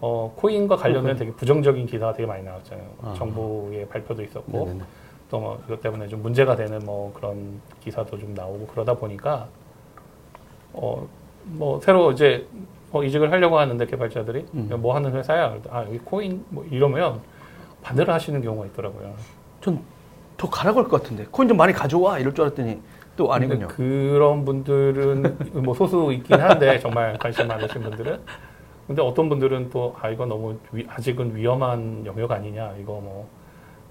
[0.01, 2.87] 어, 코인과 관련된 되게 부정적인 기사가 되게 많이 나왔잖아요.
[3.03, 3.15] 아.
[3.17, 4.85] 정부의 발표도 있었고, 네네네.
[5.31, 9.49] 또 뭐 이것 때문에 좀 문제가 되는 뭐 그런 기사도 좀 나오고 그러다 보니까
[10.75, 11.07] 어
[11.45, 12.47] 뭐 새로 이제
[12.93, 14.71] 뭐 이직을 하려고 하는데 개발자들이 음.
[14.79, 17.21] 뭐 하는 회사야 아 여기 코인 뭐 이러면
[17.83, 19.13] 반대를 하시는 경우가 있더라고요.
[20.37, 22.81] 더 가라고 할 것 같은데 코인 좀 많이 가져와 이럴 줄 알았더니
[23.17, 23.69] 또 아니군요.
[23.69, 28.21] 그런 분들은 뭐 소수 있긴 한데 정말 관심 많으신 분들은
[28.87, 33.29] 근데 어떤 분들은 또 아 이거 너무 위- 아직은 위험한 영역 아니냐 이거 뭐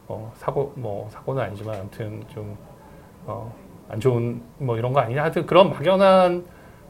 [0.07, 2.57] 어, 사고 뭐 사고는 아니지만 아무튼 좀
[3.25, 3.53] 어,
[3.89, 6.45] 안 좋은 뭐 이런 거 아니냐 하여튼 그런 막연한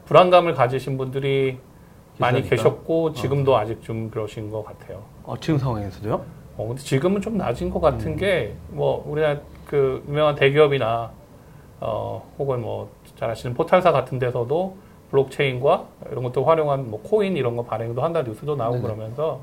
[0.06, 1.58] 불안감을 가지신 분들이
[2.18, 2.56] 많이 기사니까.
[2.56, 5.02] 계셨고 지금도 아직 좀 그러신 것 같아요.
[5.24, 6.24] 어, 지금 상황에서도요?
[6.56, 8.16] 어, 근데 지금은 좀 낮은 것 같은 음.
[8.16, 11.10] 게, 뭐, 우리나라 그 유명한 대기업이나,
[11.86, 14.76] 어, 혹은 뭐, 잘 아시는 포탈사 같은 데서도
[15.10, 18.86] 블록체인과 이런 것도 활용한 뭐, 코인 이런 거 발행도 한다 뉴스도 나오고 네네.
[18.86, 19.40] 그러면서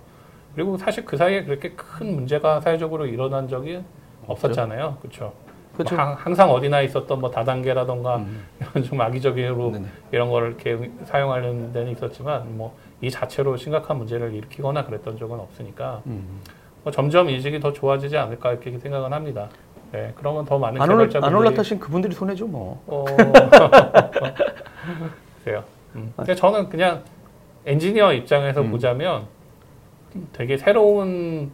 [0.56, 3.84] 그리고 사실 그 사이에 그렇게 큰 문제가 사회적으로 일어난 적이
[4.26, 4.98] 없었잖아요.
[5.02, 5.34] 그렇죠.
[5.74, 5.96] 그렇죠.
[5.96, 8.46] 뭐 항- 항상 어디나 있었던 뭐 다단계라던가 음.
[8.60, 9.86] 이런 좀 악의적으로 네네.
[10.12, 16.02] 이런 거를 이렇게 사용하려는 데는 있었지만 뭐 이 자체로 심각한 문제를 일으키거나 그랬던 적은 없으니까
[16.08, 16.42] 음.
[16.84, 19.48] 뭐 점점 인식이 더 좋아지지 않을까 이렇게 생각은 합니다.
[19.92, 22.82] 네, 그러면 더 많은 안, 올라, 안 올라타신 그분들이 손해죠 뭐.
[22.88, 23.06] 어...
[25.44, 25.64] 그래요.
[25.96, 26.14] 음.
[26.16, 27.04] 근데 저는 그냥
[27.66, 28.72] 엔지니어 입장에서 음.
[28.72, 29.26] 보자면
[30.34, 31.52] 되게 새로운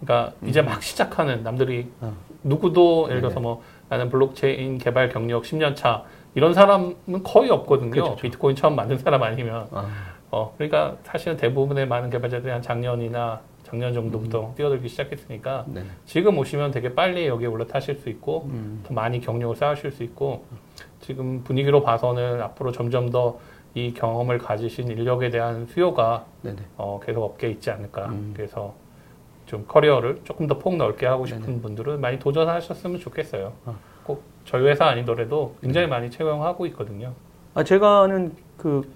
[0.00, 2.08] 그러니까 이제 막 시작하는 남들이 음.
[2.08, 2.14] 어.
[2.42, 3.20] 누구도 예를 네네.
[3.20, 7.90] 들어서 뭐 나는 블록체인 개발 경력 10년 차 이런 사람은 거의 없거든요.
[7.90, 8.22] 그렇죠, 그렇죠.
[8.22, 9.86] 비트코인 처음 만든 사람 아니면 아,
[10.30, 13.40] 어 그러니까 사실은 대부분의 많은 개발자들이 한 작년이나
[13.70, 14.54] 작년 정도부터 음.
[14.56, 15.86] 뛰어들기 시작했으니까 네네.
[16.04, 18.82] 지금 오시면 되게 빨리 여기에 올라타실 수 있고 음.
[18.84, 20.44] 더 많이 경력을 쌓으실 수 있고
[21.00, 23.38] 지금 분위기로 봐서는 앞으로 점점 더
[23.74, 26.56] 이 경험을 가지신 인력에 대한 수요가 네네.
[26.76, 28.06] 어, 계속 업계에 있지 않을까.
[28.06, 28.32] 음.
[28.34, 28.74] 그래서
[29.46, 31.60] 좀 커리어를 조금 더 폭 넓게 하고 싶은 네네.
[31.60, 33.52] 분들은 많이 도전하셨으면 좋겠어요.
[33.66, 33.76] 어.
[34.02, 37.12] 꼭 저희 회사 아니더라도 굉장히 많이 채용하고 있거든요.
[37.54, 38.92] 아 제가 아는 그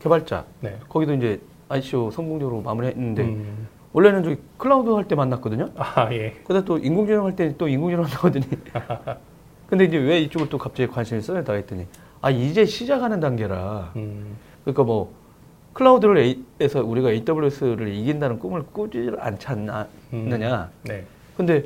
[0.00, 0.78] 개발자 네.
[0.90, 3.68] 거기도 이제 ICO 성공적으로 마무리했는데 음.
[3.92, 5.70] 원래는 저기 클라우드 할 때 만났거든요.
[5.76, 6.32] 아 예.
[6.44, 8.46] 그다음 또 인공지능 할 때 또 인공지능 한다더니
[9.68, 11.86] 근데 이제 왜 이쪽을 또 갑자기 관심이 쏠렸다 했더니
[12.20, 14.36] 아 이제 시작하는 단계라 음.
[14.64, 15.12] 그러니까 뭐
[15.74, 19.86] 클라우드를 에서 우리가 AWS를 이긴다는 꿈을 꾸지 않지 음.
[20.12, 21.04] 않느냐 네.
[21.36, 21.64] 근데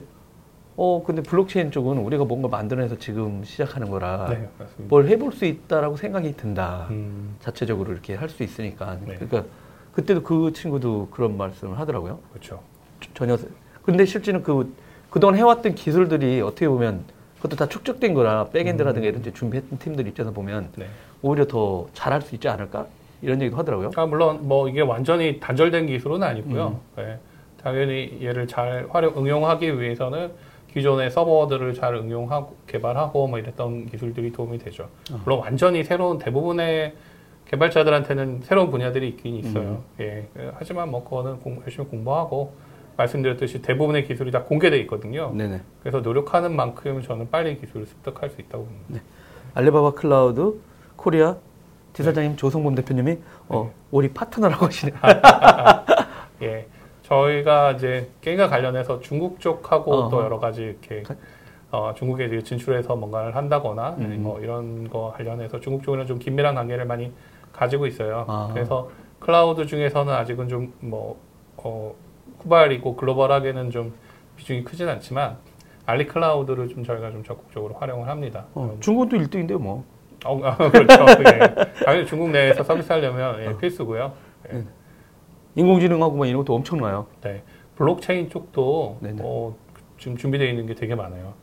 [0.76, 4.48] 어 근데 블록체인 쪽은 우리가 뭔가 만들어내서 지금 시작하는 거라 네.
[4.78, 7.36] 뭘 해볼 수 있다라고 생각이 든다 음.
[7.40, 9.14] 자체적으로 이렇게 할 수 있으니까 네.
[9.16, 9.44] 그러니까
[9.92, 12.60] 그때도 그 친구도 그런 말씀을 하더라고요 그렇죠.
[13.14, 13.36] 전혀
[13.82, 14.74] 근데 실제는 그
[15.10, 17.04] 그동안 해왔던 기술들이 어떻게 보면
[17.36, 20.86] 그것도 다 축적된 거라 backend라든가 이런 데 준비했던 팀들 입장에서 보면 네.
[21.20, 22.86] 오히려 더 잘할 수 있지 않을까
[23.20, 23.90] 이런 얘기도 하더라고요.
[23.94, 26.80] 아, 물론 뭐 이게 완전히 단절된 기술은 아니고요.
[26.96, 27.02] 음.
[27.02, 27.18] 네.
[27.62, 30.32] 당연히 얘를 잘 활용 응용하기 위해서는
[30.72, 34.88] 기존의 서버들을 잘 응용하고 개발하고 뭐 이랬던 기술들이 도움이 되죠.
[35.12, 35.20] 어.
[35.24, 36.94] 물론 완전히 새로운 대부분의
[37.62, 39.62] 개발자들한테는 새로운 분야들이 있긴 있어요.
[39.62, 39.84] 음.
[40.00, 40.26] 예.
[40.54, 42.54] 하지만 뭐 그거는 공- 열심히 공부하고
[42.96, 45.32] 말씀드렸듯이 대부분의 기술이 다 공개돼 있거든요.
[45.34, 45.60] 네네.
[45.82, 49.04] 그래서 노력하는 만큼 저는 빨리 기술을 습득할 수 있다고 봅니다.
[49.54, 50.60] 알리바바 클라우드
[50.96, 51.36] 코리아
[51.92, 53.72] 지사장님 조성범 대표님이 어, 네.
[53.90, 54.96] 우리 파트너라고 하시네요.
[56.42, 56.66] 예.
[57.02, 60.10] 저희가 이제 게임과 관련해서 중국 쪽하고 어허.
[60.10, 61.14] 또 여러 가지 이렇게 가-
[61.70, 64.20] 어, 중국에 진출해서 뭔가를 한다거나 음.
[64.22, 67.12] 뭐 이런 거 관련해서 중국 쪽이랑 좀 긴밀한 관계를 많이
[67.52, 68.24] 가지고 있어요.
[68.28, 68.50] 아.
[68.52, 71.20] 그래서 클라우드 중에서는 아직은 좀뭐
[71.58, 71.94] 어,
[72.40, 73.94] 후발이고 글로벌하게는 좀
[74.36, 75.36] 비중이 크진 않지만
[75.86, 78.46] 알리 클라우드를 좀 저희가 좀 적극적으로 활용을 합니다.
[78.54, 79.84] 어, 중국도 1등인데요, 뭐.
[80.24, 81.06] 어, 아, 그렇죠.
[81.20, 81.72] 예.
[81.84, 83.56] 당연히 중국 내에서 서비스하려면 예, 어.
[83.56, 84.12] 필수고요.
[84.52, 84.58] 예.
[84.58, 84.64] 네.
[85.54, 87.06] 인공지능하고 뭐 이런 것도 엄청나요.
[87.20, 87.42] 네.
[87.76, 88.98] 블록체인 쪽도.
[89.20, 89.56] 어,
[89.98, 91.34] 지금 준비되어 있는 게 되게 많아요.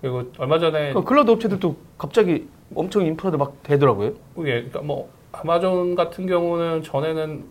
[0.00, 4.08] 그리고 얼마 전에 그 클라우드 업체들도 갑자기 엄청 인프라도 막 되더라고요.
[4.40, 5.08] 예, 그러니까 뭐
[5.40, 7.44] 아마존 같은 경우는 전에는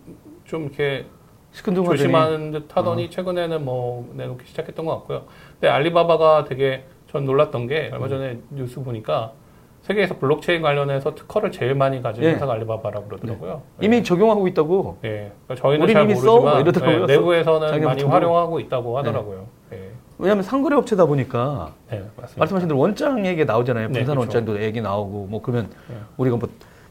[0.46, 1.06] 좀 이렇게
[1.52, 5.24] 시큰둥하더니 조심하는 듯 하더니 최근에는 뭐 내놓기 시작했던 것 같고요.
[5.54, 9.34] 근데 알리바바가 되게 전 놀랐던 게 얼마 전에 뉴스 보니까
[9.82, 12.32] 세계에서 블록체인 관련해서 특허를 제일 많이 가진 예.
[12.32, 13.62] 회사가 알리바바라고 그러더라고요.
[13.82, 14.98] 이미 적용하고 있다고.
[15.04, 15.32] 예.
[15.46, 16.06] 그러니까 저희는 잘?
[16.06, 17.02] 모르지만 뭐.
[17.02, 18.14] 예, 내부에서는 많이 뭐.
[18.14, 19.46] 활용하고 있다고 하더라고요.
[19.74, 19.92] 예.
[20.18, 22.40] 왜냐하면 상거래 업체다 보니까 네, 맞습니다.
[22.40, 23.88] 말씀하신 대로 원장 얘기 나오잖아요.
[23.90, 24.38] 네, 분산 그렇죠.
[24.38, 25.98] 원장도 얘기 나오고 뭐 그러면 네.
[26.18, 26.48] 우리가 뭐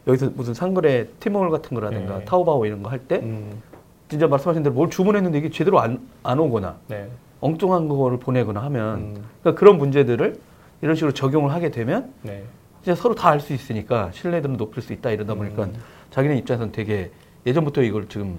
[0.07, 2.25] 여기서 무슨 상거래 티몰 같은 거라든가 네.
[2.25, 3.61] 타오바오 이런 거 할때 음,
[4.09, 7.09] 진짜 말씀하신 대로 뭘 주문했는데 이게 제대로 안, 안 오거나 네.
[7.41, 10.35] 엉뚱한 거를 보내거나 하면 음, 그러니까 그런 문제들을
[10.81, 12.43] 이런 식으로 적용을 하게 되면 네.
[12.83, 15.73] 진짜 서로 다 알 수 있으니까 신뢰도는 높일 수 있다 이러다 보니까 음.
[16.11, 17.11] 자기네 입장에서는 되게
[17.45, 18.37] 예전부터 이걸 지금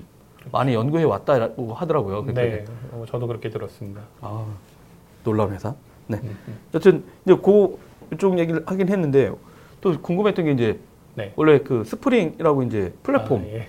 [0.52, 2.26] 많이 연구해 왔다고 하더라고요.
[2.34, 2.64] 네.
[2.92, 4.02] 어, 저도 그렇게 들었습니다.
[4.20, 4.44] 아,
[5.24, 5.74] 놀라운 회사.
[6.06, 6.18] 네.
[6.22, 6.58] 음, 음.
[6.74, 7.78] 여튼 이제 그
[8.12, 9.32] 이쪽 얘기를 하긴 했는데
[9.80, 10.78] 또 궁금했던 게 이제
[11.14, 11.32] 네.
[11.36, 13.66] 원래 그 스프링이라고 이제 플랫폼 아, 예.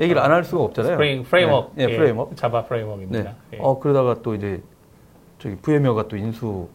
[0.00, 0.94] 얘기를 안 할 수가 없잖아요.
[0.94, 1.72] 스프링 framework.
[1.74, 2.34] 네, 네, framework.
[2.36, 2.68] 자바 네.
[2.68, 3.34] framework입니다.
[3.54, 3.58] 예.
[3.60, 4.62] 어 그러다가 또 이제
[5.38, 6.68] 저기 VM웨어가 또 인수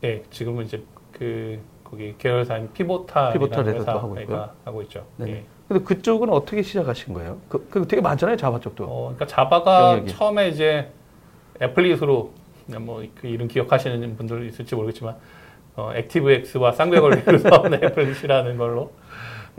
[0.00, 4.36] 네, 지금은 이제 그 거기 계열사인 피보타 피보탈에서 또 하고 있고요.
[4.36, 5.04] 회사 하고 있죠.
[5.16, 5.28] 네.
[5.30, 5.44] 예.
[5.68, 7.38] 근데 그쪽은 어떻게 시작하신 거예요?
[7.48, 8.84] 그, 그 되게 많잖아요, 자바 쪽도.
[8.84, 10.10] 어, 그러니까 자바가 영역이.
[10.12, 10.90] 처음에 이제
[11.62, 12.32] applet으로
[12.80, 15.16] 뭐 그 이름 기억하시는 분들 있을지 모르겠지만
[15.76, 17.48] 어, 액티브엑스와 쌍벽을 이루서
[17.82, 18.92] applet이라는 걸로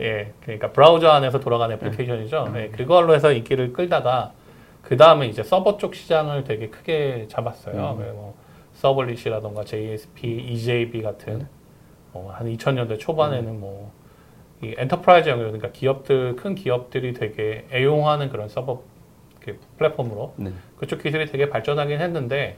[0.00, 2.52] 예, 그러니까 브라우저 안에서 돌아가는 애플리케이션이죠.
[2.56, 4.32] 예, 그걸로 해서 인기를 끌다가
[4.82, 7.96] 그 다음에 이제 서버 쪽 시장을 되게 크게 잡았어요.
[7.98, 8.06] 음.
[8.06, 8.34] 예, 뭐
[8.74, 11.48] servlet이라던가 JSP, EJB 같은
[12.12, 18.82] 어, 한 2000년대 초반에는 뭐이 enterprise 영역 그러니까 기업들 큰 기업들이 되게 애용하는 그런 서버
[19.42, 20.52] 이렇게 플랫폼으로 네.
[20.76, 22.56] 그쪽 기술이 되게 발전하긴 했는데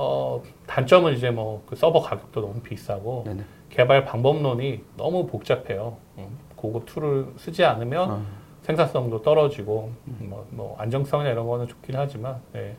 [0.00, 3.42] 어, 단점은 이제 뭐 그 서버 가격도 너무 비싸고 네네.
[3.68, 5.96] 개발 방법론이 너무 복잡해요.
[6.18, 8.22] 음, 고급 tool을 쓰지 않으면 아,
[8.62, 12.76] 생산성도 떨어지고 뭐, 뭐 안정성이나 이런 거는 좋긴 하지만 예.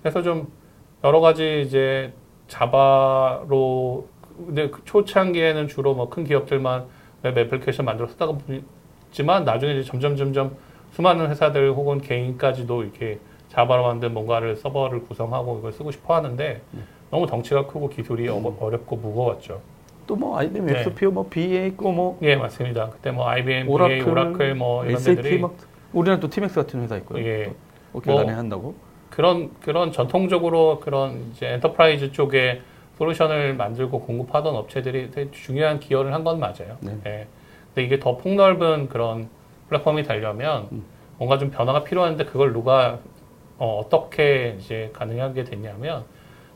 [0.00, 0.48] 그래서 좀
[1.02, 2.12] 여러 가지 이제
[2.48, 4.06] 자바로
[4.36, 6.86] 근데 그 초창기에는 주로 뭐 큰 기업들만
[7.22, 8.32] 웹 애플리케이션 만들어 쓰다가
[9.10, 10.56] 보지만 나중에 이제 점점 점점
[10.92, 13.18] 수많은 회사들 혹은 개인까지도 이렇게
[13.50, 16.60] 자바로 만든 뭔가를 서버를 구성하고 이걸 쓰고 싶어 하는데
[17.10, 19.60] 너무 덩치가 크고 기술이 어- 어렵고 무거웠죠.
[20.06, 20.80] 또 뭐 IBM 네.
[20.80, 22.90] 웹스피어 뭐 BEA 있고 뭐 예, 맞습니다.
[22.90, 25.54] 그때 뭐 IBM, BEA, 오라클, 오라클 뭐 이런 SAP 데들이 막
[25.92, 27.24] 우리나라 또 티맥스 같은 회사 있고요.
[27.24, 27.52] 예.
[27.92, 28.74] 오케이 뭐- 한다고.
[29.10, 32.60] 그런 그런 전통적으로 그런 이제 enterprise 쪽에
[32.98, 36.76] 솔루션을 만들고 공급하던 업체들이 되게 중요한 기여를 한 건 맞아요.
[36.80, 36.96] 네.
[37.06, 37.26] 예.
[37.74, 39.28] 근데 이게 더 폭넓은 그런
[39.68, 40.84] 플랫폼이 되려면 음.
[41.18, 42.98] 뭔가 좀 변화가 필요한데 그걸 누가
[43.60, 46.04] 어, 떻게 이제 가능하게 됐냐면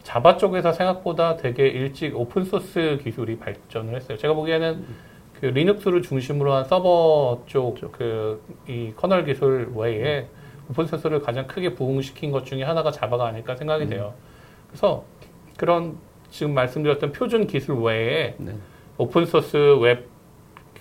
[0.03, 4.17] 자바 쪽에서 생각보다 되게 일찍 open source 기술이 발전을 했어요.
[4.17, 4.85] 제가 보기에는
[5.39, 10.27] 그 리눅스를 중심으로 한 서버 쪽 그 이 커널 기술 외에
[10.71, 14.15] open source를 가장 크게 부흥시킨 것 중에 하나가 자바가 아닐까 생각이 돼요.
[14.69, 15.05] 그래서
[15.59, 15.99] 그런
[16.31, 18.55] 지금 말씀드렸던 표준 기술 외에 네.
[18.97, 20.09] open source 웹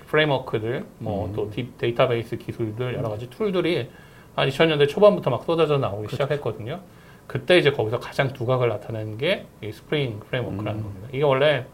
[0.07, 3.89] framework들, 뭐 또 데이터베이스 기술들 여러 가지 툴들이
[4.35, 6.79] 한 2000년대 초반부터 막 쏟아져 나오기 시작했거든요.
[7.27, 10.83] 그때 이제 거기서 가장 두각을 나타내는 게 이 스프링 framework라는 음.
[10.83, 11.07] 겁니다.
[11.11, 11.65] 이게 원래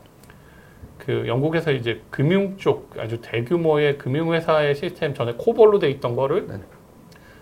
[0.98, 6.64] 그 영국에서 이제 금융 쪽 아주 대규모의 금융회사의 시스템 전에 코볼로 돼 있던 거를 네네.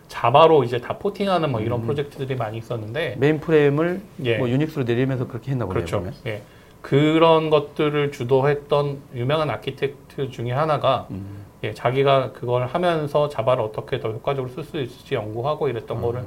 [0.07, 1.83] 자바로 이제 다 porting하는 뭐 이런 음.
[1.83, 4.37] 프로젝트들이 많이 있었는데 메인 프레임을 예.
[4.37, 5.85] 뭐 유닉스로 내리면서 그렇게 했나 보네요.
[5.85, 6.11] 그렇죠.
[6.25, 6.41] 예.
[6.81, 11.46] 그런 것들을 주도했던 유명한 architect 중에 하나가 음.
[11.63, 16.23] 예, 자기가 그걸 하면서 자바를 어떻게 더 효과적으로 쓸 수 있을지 연구하고 이랬던 거를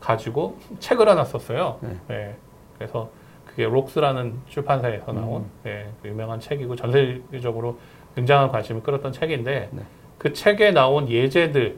[0.00, 1.78] 가지고 책을 하나 썼어요.
[1.80, 1.98] 네.
[2.10, 2.36] 예.
[2.76, 3.10] 그래서
[3.44, 5.50] 그게 Wrox라는 출판사에서 나온 음.
[5.66, 7.78] 예, 그 유명한 책이고 전 세계적으로
[8.14, 9.82] 굉장한 관심을 끌었던 책인데 네.
[10.16, 11.76] 그 책에 나온 예제들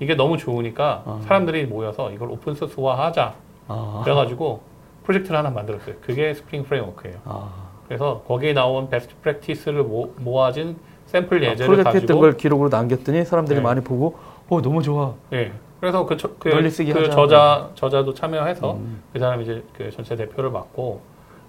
[0.00, 1.20] 이게 너무 좋으니까 아.
[1.24, 3.34] 사람들이 모여서 이걸 open source화하자
[3.68, 4.00] 아.
[4.04, 4.62] 그래가지고
[5.04, 5.96] 프로젝트를 하나 만들었어요.
[6.00, 7.18] 그게 스프링 framework예요.
[7.24, 7.50] 아.
[7.86, 10.76] 그래서 거기에 나온 best practice를 모, 모아진
[11.14, 13.62] 샘플 아, 예제를 프로젝트 가지고 했던 걸 기록으로 남겼더니 사람들이 네.
[13.62, 14.16] 많이 보고
[14.48, 15.14] 어 너무 좋아.
[15.32, 15.52] 예.
[15.78, 17.10] 그래서 그, 저, 그, 그.
[17.10, 19.02] 저자 저자도 참여해서 음.
[19.12, 21.00] 그 사람이 이제 그 전체 대표를 맡고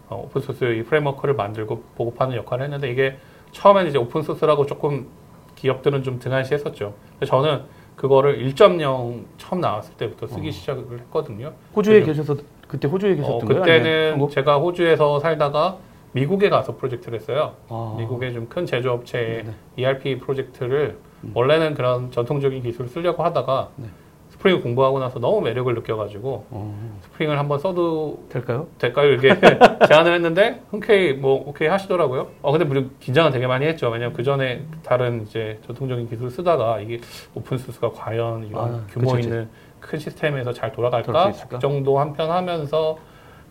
[0.10, 3.18] 어, open source 이 framework를 만들고 보급하는 역할을 했는데 이게
[3.54, 5.08] 처음에는 이제 open source라고 조금
[5.56, 6.94] 기업들은 좀 등한시했었죠.
[7.26, 7.62] 저는
[7.96, 11.54] 그거를 1.0 처음 나왔을 때부터 쓰기 시작을 했거든요.
[11.76, 12.04] 호주에.
[12.04, 12.36] 계셔서
[12.68, 13.64] 그때 호주에 어, 계셨던 거예요?
[13.64, 14.30] 아니면 그때는?
[14.30, 15.78] 제가 호주에서 살다가
[16.16, 17.56] 미국에 가서 프로젝트를 했어요.
[17.68, 17.96] 아.
[18.00, 19.54] 미국의 좀 큰 제조업체의 네네.
[19.76, 21.32] ERP 프로젝트를 음.
[21.34, 23.88] 원래는 그런 전통적인 기술을 쓰려고 하다가 네.
[24.30, 27.00] 스프링을 공부하고 나서 너무 매력을 느껴가지고 어.
[27.02, 28.68] 스프링을 한번 써도 될까요?
[28.78, 29.10] 될까요?
[29.10, 29.30] 이렇게
[29.88, 32.28] 제안을 했는데 흔쾌히 뭐 오케이 하시더라고요.
[32.42, 33.90] 어 근데 물론 긴장은 되게 많이 했죠.
[33.90, 37.02] 왜냐면 그 전에 다른 이제 전통적인 기술을 쓰다가 이게
[37.34, 39.50] 오픈 소스가 과연 이런 아, 규모 그치, 있는
[39.82, 41.58] 큰 시스템에서 잘 돌아갈 돌아갈까 수 있을까?
[41.60, 42.98] 걱정도 한편 하면서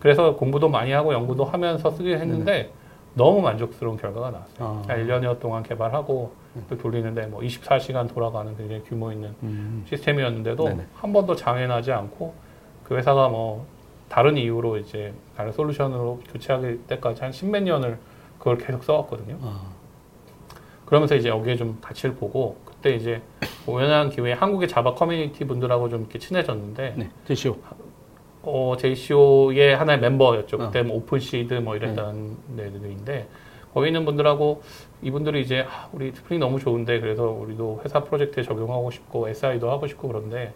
[0.05, 2.71] 그래서 공부도 많이 하고 연구도 하면서 쓰긴 했는데
[3.15, 4.59] 너무 만족스러운 결과가 나왔어요.
[4.59, 4.83] 아.
[4.87, 6.31] 한 1년여 동안 개발하고
[6.69, 9.83] 또 돌리는데 뭐 24시간 돌아가는 굉장히 규모 있는 음.
[9.89, 10.87] 시스템이었는데도 네네.
[10.93, 12.35] 한 번도 장애 나지 않고
[12.85, 13.65] 그 회사가 뭐
[14.11, 17.97] 다른 이유로 이제 다른 솔루션으로 교체할 때까지 한 십몇 년을
[18.39, 19.39] 그걸 계속 써왔거든요.
[19.41, 19.63] 아.
[20.85, 23.23] 그러면서 이제 여기에 좀 가치를 보고 그때 이제
[23.67, 27.11] 우연한 기회에 한국의 자바 커뮤니티 분들하고 좀 이렇게 친해졌는데 네.
[27.25, 27.57] JCO.
[28.47, 30.57] 어, JCO의 하나의 멤버였죠.
[30.57, 30.67] 어.
[30.67, 33.27] 그때 뭐 오픈시드 뭐 이랬던 데들인데
[33.73, 34.63] 거기 있는 분들하고
[35.03, 39.87] 이분들이 이제 아, 우리 스프링 너무 좋은데 그래서 우리도 회사 프로젝트에 적용하고 싶고 SI도 하고
[39.87, 40.53] 싶고 그런데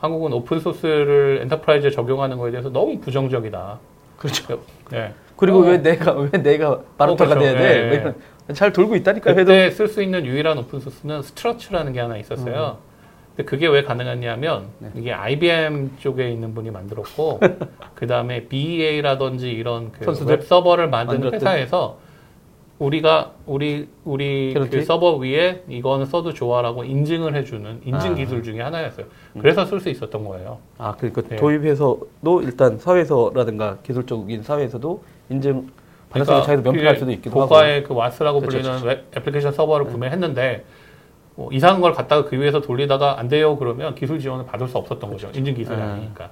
[0.00, 3.78] 한국은 open source를 enterprise에 적용하는 거에 대해서 너무 부정적이다.
[4.16, 4.60] 그렇죠.
[4.90, 5.12] 네.
[5.36, 5.62] 그리고 어.
[5.62, 7.40] 왜 내가 왜 내가 마루타가 그렇죠.
[7.40, 7.64] 돼야 돼?
[7.64, 8.14] 예, 왜냐면
[8.52, 12.78] 잘 돌고 있다니까 그때 쓸 수 있는 유일한 open source는 Struts라는 게 하나 있었어요.
[13.38, 14.68] 근데 그게 왜 가능했냐면 음.
[14.80, 14.90] 네.
[14.96, 17.38] 이게 IBM 쪽에 있는 분이 만들었고
[17.94, 20.10] 그 다음에 BEA라든지 이런 그?
[20.26, 21.40] 웹 서버를 만드는 만들었던?
[21.40, 21.98] 회사에서
[22.80, 24.54] 우리가 우리 우리?
[24.54, 28.14] 그 서버 위에 이거는 써도 좋아라고 인증을 해주는 인증 아.
[28.14, 29.06] 기술 중에 하나였어요.
[29.38, 30.58] 그래서 쓸 수 있었던 거예요.
[30.76, 31.36] 아 그러니까 네.
[31.36, 35.68] 도입해서도 일단 사회에서라든가 기술적인 사회에서도 인증
[36.10, 37.48] 반영성의 차이도 명쾌할 수도 있기도 하고.
[37.48, 40.64] 고가의 그 와스라고 그렇죠, 불리는 웹 애플리케이션 서버를 구매했는데
[41.38, 45.08] 뭐 이상한 걸 갖다가 그 위에서 돌리다가 안 돼요 그러면 기술 지원을 받을 수 없었던
[45.08, 45.30] 거죠.
[45.32, 45.82] 인증 기술이 네.
[45.82, 46.30] 아니니까.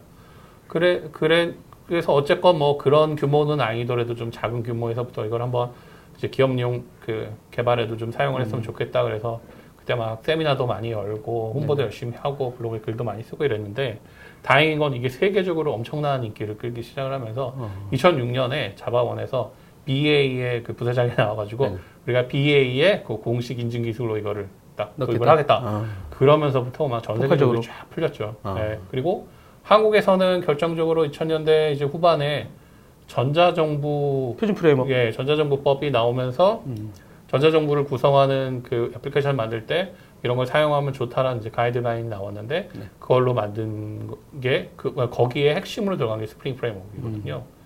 [0.67, 1.55] 그래 그래
[1.87, 5.71] 그래서 어쨌건 뭐 그런 규모는 아니더라도 좀 작은 규모에서부터 이걸 한번
[6.17, 9.41] 이제 기업용 그 개발에도 좀 사용을 했으면 좋겠다 그래서
[9.77, 14.01] 그때 막 세미나도 많이 열고 홍보도 열심히 하고 블로그에 글도 많이 쓰고 이랬는데
[14.43, 17.89] 다행인 건 이게 세계적으로 엄청난 인기를 끌기 시작을 하면서 어.
[17.93, 19.53] 2006년에 자바원에서
[19.85, 21.77] BA의 그 부사장이 나와가지고 네.
[22.07, 25.61] 우리가 BA의 그 공식 인증 기술로 이거를 딱 도입을 하겠다.
[25.65, 25.85] 아.
[26.11, 28.37] 그러면서부터 막 전 세계적으로 쫙 풀렸죠.
[28.43, 28.55] 아.
[28.55, 28.79] 네.
[28.91, 29.27] 그리고
[29.63, 32.49] 한국에서는 결정적으로 2000년대 이제 후반에
[33.09, 36.93] 전자정부 표준 프레임워크 예, 전자정부법이 나오면서 음.
[37.29, 42.83] 전자정부를 구성하는 그 애플리케이션을 만들 때 이런 걸 사용하면 좋다라는 이제 가이드라인이 나왔는데 네.
[42.99, 44.11] 그걸로 만든
[44.41, 47.37] 게 그, 거기에 핵심으로 들어간 게 스프링 framework거든요.
[47.47, 47.57] 음.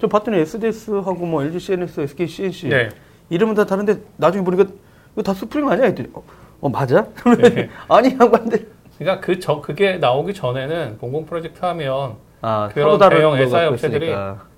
[0.00, 2.88] 저 봤더니 SDS하고 뭐 LG CNS, SK C&C 네.
[3.30, 4.64] 이름은 다 다른데 나중에 보니까
[5.12, 5.86] 이거 다 스프링 아니야?
[5.86, 6.22] 했더니 어,
[6.62, 7.04] 어 맞아?
[7.42, 7.68] 네.
[7.88, 8.68] 아니 양반들.
[8.98, 14.14] 그러니까 그 저 그게 나오기 전에는 공공 프로젝트 하면 아, 그런 대형 SI 업체들이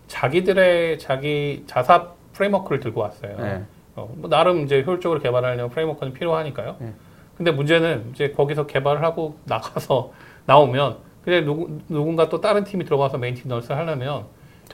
[0.06, 3.36] 자기들의 자기 자사 프레임워크를 들고 왔어요.
[3.38, 3.62] 네.
[3.96, 6.76] 어, 뭐 나름 이제 효율적으로 개발하려면 프레임워크는 필요하니까요.
[6.78, 6.92] 네.
[7.38, 10.12] 근데 문제는 이제 거기서 개발을 하고 나가서
[10.46, 14.24] 나오면 근데 누구, 누군가 또 다른 팀이 들어가서 메인티너스를 하려면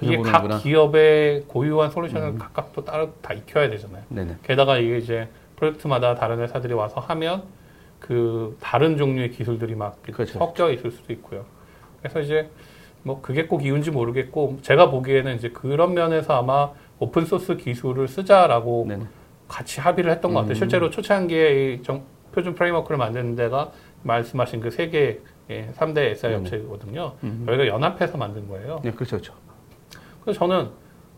[0.00, 2.38] 이게 각 기업의 고유한 솔루션을 음.
[2.38, 4.02] 각각 또 따로 다 익혀야 되잖아요.
[4.08, 4.36] 네네.
[4.42, 5.28] 게다가 이게 이제
[5.60, 7.42] 프로젝트마다 다른 회사들이 와서 하면
[8.00, 10.38] 그 다른 종류의 기술들이 막 그렇죠.
[10.38, 11.44] 섞여 있을 수도 있고요.
[12.00, 12.50] 그래서 이제
[13.02, 18.86] 뭐 그게 꼭 이유인지 모르겠고 제가 보기에는 이제 그런 면에서 아마 open source 기술을 쓰자라고
[18.88, 19.04] 네네.
[19.48, 20.52] 같이 합의를 했던 것 같아요.
[20.52, 20.54] 음.
[20.54, 25.20] 실제로 초창기에 이 정, 표준 framework를 만드는 데가 말씀하신 그 세 개
[25.50, 27.14] 예, 3대 SI 업체거든요.
[27.24, 27.44] 음.
[27.46, 28.80] 여기가 연합해서 만든 거예요.
[28.84, 29.34] 네, 그렇죠, 그렇죠.
[30.22, 30.70] 그래서 저는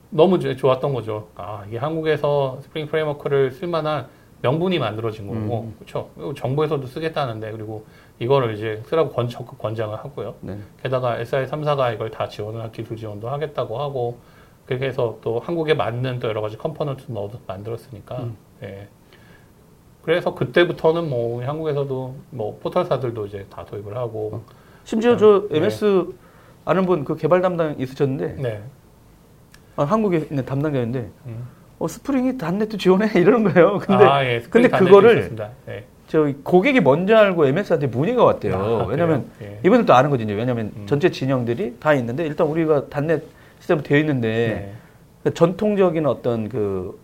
[0.09, 1.29] 너무 좋았던 거죠.
[1.37, 4.07] 아, 이게 한국에서 스프링 framework를 쓸 만한
[4.43, 5.75] 명분이 만들어진 거고, 음.
[5.79, 6.11] 그렇죠.
[6.37, 7.87] 정부에서도 쓰겠다는데, 그리고
[8.19, 10.35] 이거를 이제 쓰라고 권, 적극 권장을 하고요.
[10.41, 10.59] 네.
[10.83, 14.19] 게다가 SI 3사가 이걸 다 지원을, 기술 지원도 하겠다고 하고,
[14.67, 18.37] 그렇게 해서 또 한국에 맞는 또 여러 가지 component 넣어서 만들었으니까, 음.
[18.63, 18.89] 예.
[20.03, 24.43] 그래서 그때부터는 뭐 한국에서도 뭐 포털사들도 이제 다 도입을 하고 어.
[24.85, 26.15] 심지어 저 MS 네.
[26.65, 28.63] 아는 분 그 개발 담당 있으셨는데 네.
[29.77, 31.47] 아, 한국에 있는 담당자인데 음.
[31.83, 33.79] 어, 스프링이 닷넷도 지원해 이러는 거예요.
[33.79, 35.35] 근데 아, 예, 근데 그거를
[35.67, 35.85] 네.
[36.07, 38.55] 저 고객이 먼저 알고 MS한테 문의가 왔대요.
[38.55, 39.59] 아, 왜냐면 예.
[39.65, 40.35] 이분들도 아는 거든요.
[40.35, 40.87] 왜냐면 음.
[40.87, 43.25] 전체 진영들이 다 있는데 일단 우리가 닷넷
[43.59, 44.73] 시스템 되어 있는데 네.
[45.25, 47.01] 그 전통적인 어떤 그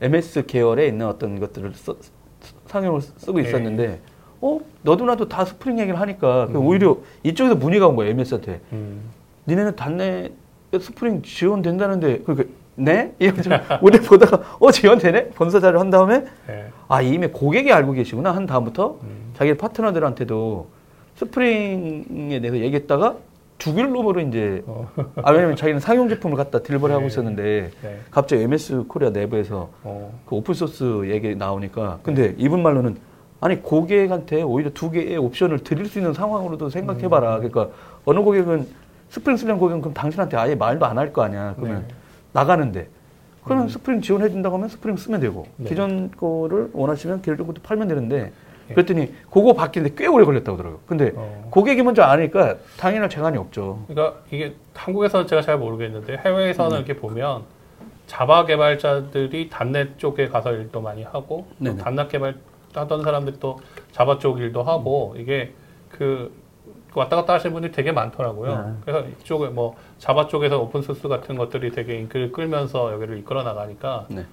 [0.00, 1.94] MS 계열에 있는 어떤 것들을 써,
[2.66, 3.48] 상용을 쓰고 네.
[3.48, 4.00] 있었는데 네.
[4.40, 6.56] 어 너도 나도 다 스프링 얘기를 하니까 음.
[6.56, 8.60] 오히려 이쪽에서 문의가 온 거예요 MS한테.
[8.72, 9.02] 음.
[9.46, 10.32] 니네는 단내
[10.80, 13.12] 스프링 지원된다는데 그러니까 네?
[13.18, 13.50] 이러면서
[13.82, 15.28] 우리 보다가 어 지원 되네?
[15.30, 16.66] 본사 자료 한 다음에 네.
[16.88, 19.32] 아 이미 고객이 알고 계시구나 한 다음부터 음.
[19.36, 20.66] 자기 파트너들한테도
[21.16, 23.16] Spring에 대해서 얘기했다가
[23.92, 24.88] 놈으로 이제 어.
[25.22, 26.94] 아 왜냐면 자기는 상용 제품을 갖다 deliver를 네.
[26.94, 27.98] 하고 있었는데 네.
[28.10, 30.18] 갑자기 MS 코리아 내부에서 어.
[30.24, 32.96] 그 open source 얘기 나오니까 근데 이분 말로는
[33.42, 37.36] 아니 고객한테 오히려 두 개의 옵션을 드릴 수 있는 상황으로도 생각해봐라.
[37.36, 37.48] 음.
[37.48, 37.74] 그러니까
[38.06, 38.66] 어느 고객은
[39.10, 41.54] 스프링 쓰려는 고객은 그럼 당신한테 아예 말도 안 할 거 아니야.
[41.56, 41.94] 그러면 네.
[42.32, 42.88] 나가는데
[43.44, 43.68] 그러면 음.
[43.68, 45.68] 스프링 지원해 준다고 하면 스프링 쓰면 되고 네.
[45.68, 48.32] 기존 거를 원하시면 기존 것도 팔면 되는데
[48.70, 48.74] 예.
[48.74, 50.80] 그랬더니 그거 바뀌는데 꽤 오래 걸렸다고 그러더라고요.
[50.86, 51.48] 근데 어.
[51.50, 53.84] 고객이 먼저 아니까 당할 재간이 없죠.
[53.88, 56.76] 그러니까 이게 한국에서는 제가 잘 모르겠는데 해외에서는 음.
[56.76, 57.42] 이렇게 보면
[58.06, 61.46] 자바 개발자들이 .NET 쪽에 가서 일도 많이 하고
[61.78, 62.36] .NET 개발
[62.74, 63.58] 하던 사람들이 또
[63.92, 65.20] 자바 쪽 일도 하고 음.
[65.20, 65.52] 이게
[65.90, 66.32] 그
[66.94, 68.66] 왔다 갔다 하시는 분들이 되게 많더라고요.
[68.66, 68.72] 네.
[68.84, 74.06] 그래서 이쪽에 뭐 자바 쪽에서 open source 같은 것들이 되게 인기를 끌면서 여기를 이끌어 나가니까
[74.08, 74.26] 네.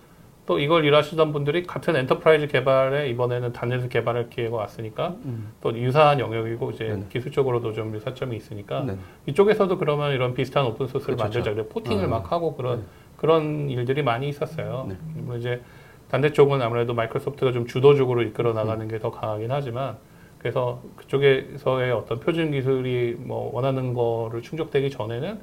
[0.48, 5.52] 또 이걸 일하시던 분들이 같은 enterprise 개발에 이번에는 단넷을 개발할 기회가 왔으니까 음.
[5.62, 7.06] 또 유사한 영역이고 이제 네네.
[7.10, 8.98] 기술적으로도 좀 유사점이 있으니까 네네.
[9.26, 11.24] 이쪽에서도 그러면 이런 비슷한 open source를 그렇죠.
[11.24, 12.08] 만들자 그래 porting을 아.
[12.08, 12.86] 막 하고 그런 네.
[13.17, 14.86] 그런 일들이 많이 있었어요.
[14.88, 14.96] 네.
[15.15, 15.62] 뭐 이제
[16.10, 18.88] .NET 쪽은 아무래도 마이크로소프트가 좀 주도적으로 이끌어 나가는 음.
[18.88, 19.98] 게 더 강하긴 하지만
[20.47, 25.39] 그래서 그쪽에서의 어떤 표준 기술이 뭐 원하는 거를 충족되기 전에는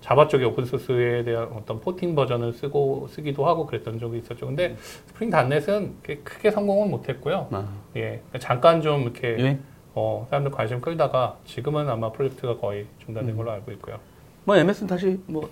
[0.00, 4.46] 자바 쪽의 open source에 대한 어떤 porting 버전을 쓰고 쓰기도 하고 그랬던 적이 있었죠.
[4.46, 7.48] 근데 Spring.NET은 크게 성공은 못했고요.
[7.50, 7.66] 아.
[7.96, 9.58] 예, 잠깐 좀 이렇게 예?
[9.96, 13.36] 어, 사람들 관심 끌다가 지금은 아마 프로젝트가 거의 중단된 음.
[13.36, 13.98] 걸로 알고 있고요.
[14.44, 15.50] 뭐 MS는 다시 뭐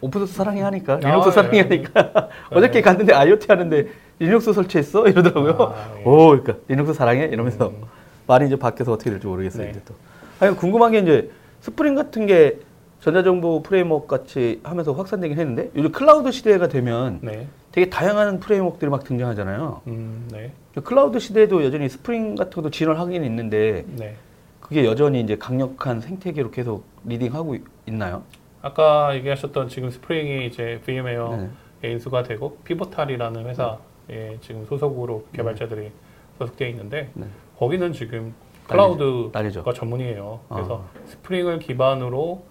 [0.00, 1.62] open source 사랑해 하니까 리눅스 아, 사랑해 예.
[1.62, 3.88] 하니까 어저께 갔는데 IoT 하는데
[4.20, 5.74] 리눅스 설치했어 이러더라고요.
[5.74, 6.04] 아, 예.
[6.04, 7.82] 오, 그러니까 리눅스 사랑해 이러면서 음.
[8.26, 9.64] 말이 이제 바뀌어서 어떻게 될지 모르겠어요.
[9.64, 9.70] 네.
[9.70, 9.94] 이제 또.
[10.40, 12.58] 아니 궁금한 게 이제 스프링 같은 게
[13.00, 17.46] 전자정부 framework 같이 하면서 확산되긴 했는데 요즘 클라우드 시대가 되면 네.
[17.70, 19.82] 되게 다양한 framework들이 막 등장하잖아요.
[19.88, 20.52] 음, 네.
[20.82, 24.16] 클라우드 시대에도 여전히 스프링 같은 것도 진화하긴 있는데 네.
[24.60, 28.22] 그게 여전히 이제 강력한 생태계로 계속 leading하고 있나요?
[28.62, 31.48] 아까 얘기하셨던 지금 Spring이 이제 VMware에
[31.82, 31.90] 네.
[31.90, 35.90] 인수가 되고 Pivotal이라는 회사에 지금 소속으로 개발자들이
[36.38, 37.26] 소속되어 있는데 네.
[37.58, 38.34] 거기는 지금
[38.68, 39.64] cloud가 난리죠.
[39.74, 40.40] 전문이에요.
[40.48, 40.98] 그래서 아.
[41.06, 42.42] Spring을 기반으로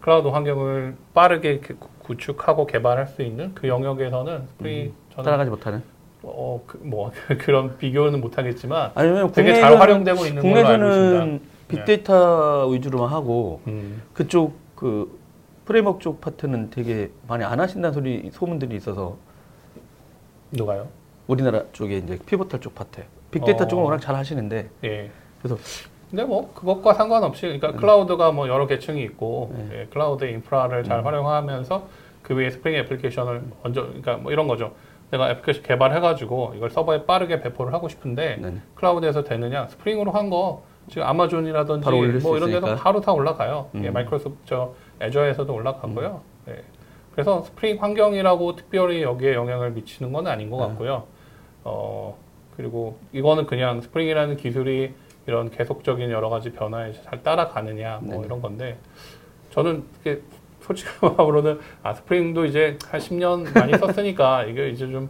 [0.00, 5.82] 클라우드 환경을 빠르게 그- 구축하고 개발할 수 있는 그 영역에서는 스프링 저는 따라가지 못하는.
[6.22, 11.50] 어, 그, 뭐 그런 비교는 못하겠지만 아니면 되게 잘 국내에서는- 활용되고 있는 국내에서는 있습니다.
[11.68, 15.18] 빅데이터 위주로만 하고 음, 그쪽 그
[15.66, 19.16] framework 쪽 파트는 되게 많이 안 하신다는 소리 소문들이 있어서
[20.50, 20.88] 누가요?
[21.28, 23.68] 우리나라 쪽에 이제 Pivotal 쪽 파트 빅데이터 어.
[23.68, 25.10] 쪽은 워낙 잘 하시는데 예.
[25.42, 25.56] 그래서
[26.10, 29.68] 근데 뭐 그것과 상관없이 그러니까 cloud가 뭐 여러 계층이 있고 네.
[29.82, 31.06] 예, 클라우드 인프라를 잘 음.
[31.06, 31.82] 활용하면서
[32.22, 34.72] 그 위에 스프링 애플리케이션을 먼저 그러니까 뭐 이런 거죠.
[35.10, 38.54] 내가 애플리케이션 개발해가지고 이걸 서버에 빠르게 배포를 하고 싶은데 네.
[38.74, 39.66] cloud에서 되느냐?
[39.68, 42.76] Spring으로 한 거 지금 아마존이라든지 뭐수 이런 데도 있으니까.
[42.82, 43.68] 바로 다 올라가요.
[43.76, 43.92] 예, 음.
[43.92, 46.20] 마이크로소프트 저 Azure에서도 올라가고요.
[46.48, 46.62] 예.
[47.12, 50.66] 그래서 스프링 환경이라고 특별히 여기에 영향을 미치는 건 아닌 것 네.
[50.68, 51.04] 같고요.
[51.64, 52.16] 어
[52.60, 54.92] 그리고 이거는 그냥 Spring이라는 기술이
[55.26, 58.26] 이런 계속적인 여러 가지 변화에 잘 따라가느냐 뭐 네네.
[58.26, 58.76] 이런 건데
[59.50, 60.20] 저는 이게
[60.60, 65.08] 솔직한 마음으로는 아 Spring도 이제 한 10년 많이 썼으니까 이게 이제 좀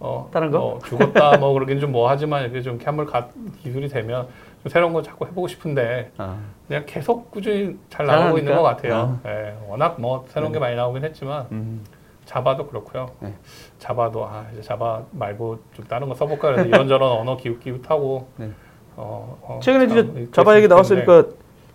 [0.00, 0.58] 어, 다른 거?
[0.58, 3.28] 뭐 죽었다 뭐 그러긴 좀 뭐 하지만 이게 좀가
[3.62, 4.26] 기술이 되면
[4.62, 8.96] 좀 새로운 거 자꾸 해보고 싶은데 아, 그냥 계속 꾸준히 잘 나가고 있는 것 잘하니까?
[8.96, 9.20] 같아요.
[9.26, 11.84] 예, 워낙 뭐 새로운 게 많이 나오긴 했지만 음,
[12.26, 13.10] 자바도 그렇고요.
[13.20, 13.34] 네.
[13.78, 18.50] 자바도 아 이제 자바 말고 좀 다른 거 써볼까 그래서 이런저런 언어 기웃기웃하고 네.
[18.96, 20.68] 어, 어, 최근에 그랬을 자바 얘기.
[20.68, 21.26] 나왔으니까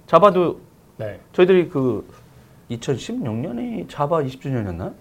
[0.06, 0.60] 자바도
[0.98, 1.20] 네.
[1.34, 2.08] 저희들이 그
[2.72, 4.94] 2016년에 자바 20주년이었나?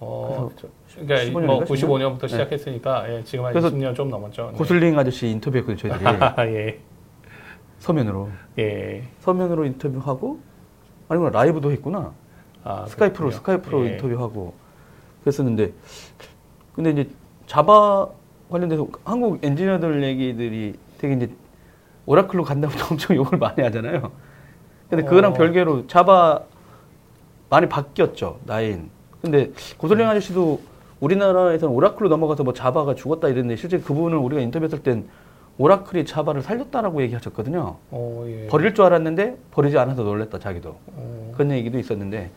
[0.00, 1.64] 어, 저- 그러니까 15뭐 년인가?
[1.66, 2.28] 95년부터 네.
[2.28, 4.50] 시작했으니까 예, 지금 한 그래서 20년 좀 넘었죠.
[4.52, 4.58] 네.
[4.58, 6.04] 고슬링 아저씨 인터뷰했거든요, 저희들이.
[6.56, 6.78] 예.
[7.78, 8.28] 서면으로.
[8.58, 9.02] 예.
[9.20, 10.40] 서면으로 인터뷰하고,
[11.08, 12.12] 아니구나, 라이브도 했구나.
[12.64, 13.30] 아, 스카이프로.
[13.30, 13.92] 스카이프로 예.
[13.92, 14.54] 인터뷰하고.
[15.22, 15.72] 그랬었는데,
[16.74, 17.08] 근데 이제
[17.46, 18.08] 자바
[18.50, 21.30] 관련돼서 한국 엔지니어들 얘기들이 되게 이제
[22.06, 24.10] 오라클로 간다고 엄청 욕을 많이 하잖아요.
[24.88, 25.34] 근데 그거랑 어.
[25.34, 26.42] 별개로 자바
[27.50, 28.90] 많이 바뀌었죠, 나인.
[29.20, 30.60] 근데 고슬링 아저씨도
[31.00, 35.08] 우리나라에서는 오라클로 넘어가서 뭐 자바가 죽었다 이랬는데 실제 그분을 우리가 인터뷰했을 땐
[35.58, 37.76] 오라클이 자바를 살렸다라고 얘기하셨거든요.
[37.90, 38.46] 어, 예.
[38.46, 40.76] 버릴 줄 알았는데 버리지 않아서 놀랬다 자기도.
[40.86, 42.30] 어, 그런 얘기도 있었는데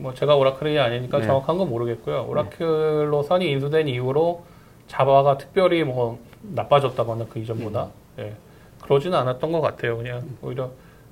[0.00, 1.26] 뭐 제가 오라클이 아니니까 네.
[1.26, 2.26] 정확한 건 모르겠고요.
[2.28, 4.44] 오라클로 Sun이 인수된 이후로
[4.88, 7.90] 자바가 특별히 뭐 나빠졌다거나 그 이전보다 음.
[8.18, 8.34] 예.
[8.82, 9.98] 그러지는 않았던 것 같아요.
[9.98, 10.70] 그냥 오히려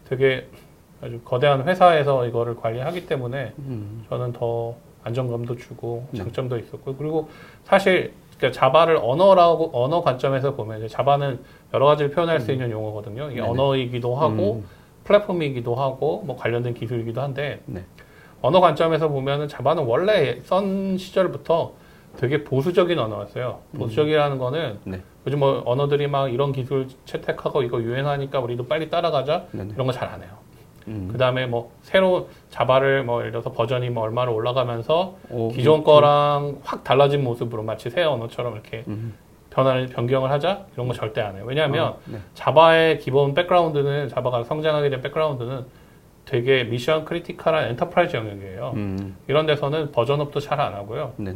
[0.09, 0.47] 되게
[1.03, 4.75] 아주 거대한 회사에서 이거를 관리하기 때문에 음, 저는 더
[5.05, 6.19] 안정감도 주고 네.
[6.19, 7.29] 장점도 있었고 그리고
[7.65, 11.41] 사실 그러니까 자바를 언어라고 언어 관점에서 보면 이제 자바는
[11.75, 13.31] 여러 가지를 표현할 수 있는 용어거든요.
[13.31, 13.45] 이게 음.
[13.45, 13.49] 네네.
[13.49, 14.65] 언어이기도 하고 음.
[15.05, 17.85] 플랫폼이기도 하고 뭐 관련된 기술이기도 한데 네.
[18.41, 21.73] 언어 관점에서 보면은 자바는 원래 썬 시절부터
[22.17, 23.61] 되게 보수적인 언어였어요.
[23.77, 25.01] 보수적이라는 거는 네.
[25.27, 29.73] 요즘 뭐 언어들이 막 이런 기술 채택하고 이거 유행하니까 우리도 빨리 따라가자 네네.
[29.75, 30.31] 이런 거 잘 안 해요.
[30.89, 31.09] 음.
[31.13, 35.85] 그 다음에 뭐 새로 자바를 뭐 예를 들어서 버전이 뭐 얼마로 올라가면서 오, 기존 그렇죠.
[35.85, 39.15] 거랑 확 달라진 모습으로 마치 새 언어처럼 이렇게 음.
[39.51, 41.45] 변화를 변경을 하자 이런 거 절대 안 해요.
[41.47, 42.19] 왜냐하면 어, 네.
[42.35, 45.67] 자바의 기본 background는 자바가 성장하게 된 백그라운드는
[46.29, 48.73] 되게 mission critical한 enterprise 영역이에요.
[48.77, 49.17] 음.
[49.29, 51.15] 이런 데서는 version up도 잘 안 하고요.
[51.17, 51.35] 네.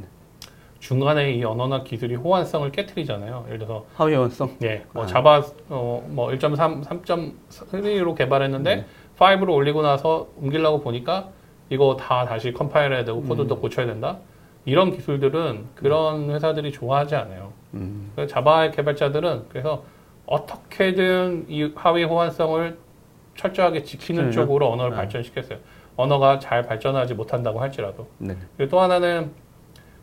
[0.80, 3.44] 중간에 이 언어나 기술이 호환성을 깨뜨리잖아요.
[3.46, 4.56] 예를 들어서 하위 호환성.
[4.64, 5.06] 예, 뭐 아.
[5.06, 8.86] 자바 어 뭐 1.3, 3.3로 개발했는데 네.
[9.16, 11.28] 5로 올리고 나서 옮기려고 보니까
[11.70, 14.18] 이거 다 다시 컴파일해야 되고 코드도 고쳐야 된다.
[14.66, 17.52] 이런 기술들은 그런 회사들이 좋아하지 않아요.
[17.74, 18.10] 음.
[18.14, 19.84] 그래서 자바의 개발자들은 그래서
[20.26, 22.76] 어떻게든 이 하위 호환성을
[23.36, 24.46] 철저하게 지키는 지키느냐?
[24.46, 24.96] 쪽으로 언어를 아.
[24.96, 25.58] 발전시켰어요.
[25.96, 28.08] 언어가 잘 발전하지 못한다고 할지라도.
[28.18, 28.36] 네.
[28.56, 29.30] 그리고 또 하나는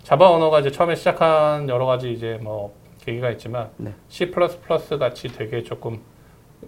[0.03, 3.93] 자바 언어가 이제 처음에 시작한 여러 가지 이제 뭐 계기가 있지만 네.
[4.07, 5.99] C++ 같이 되게 조금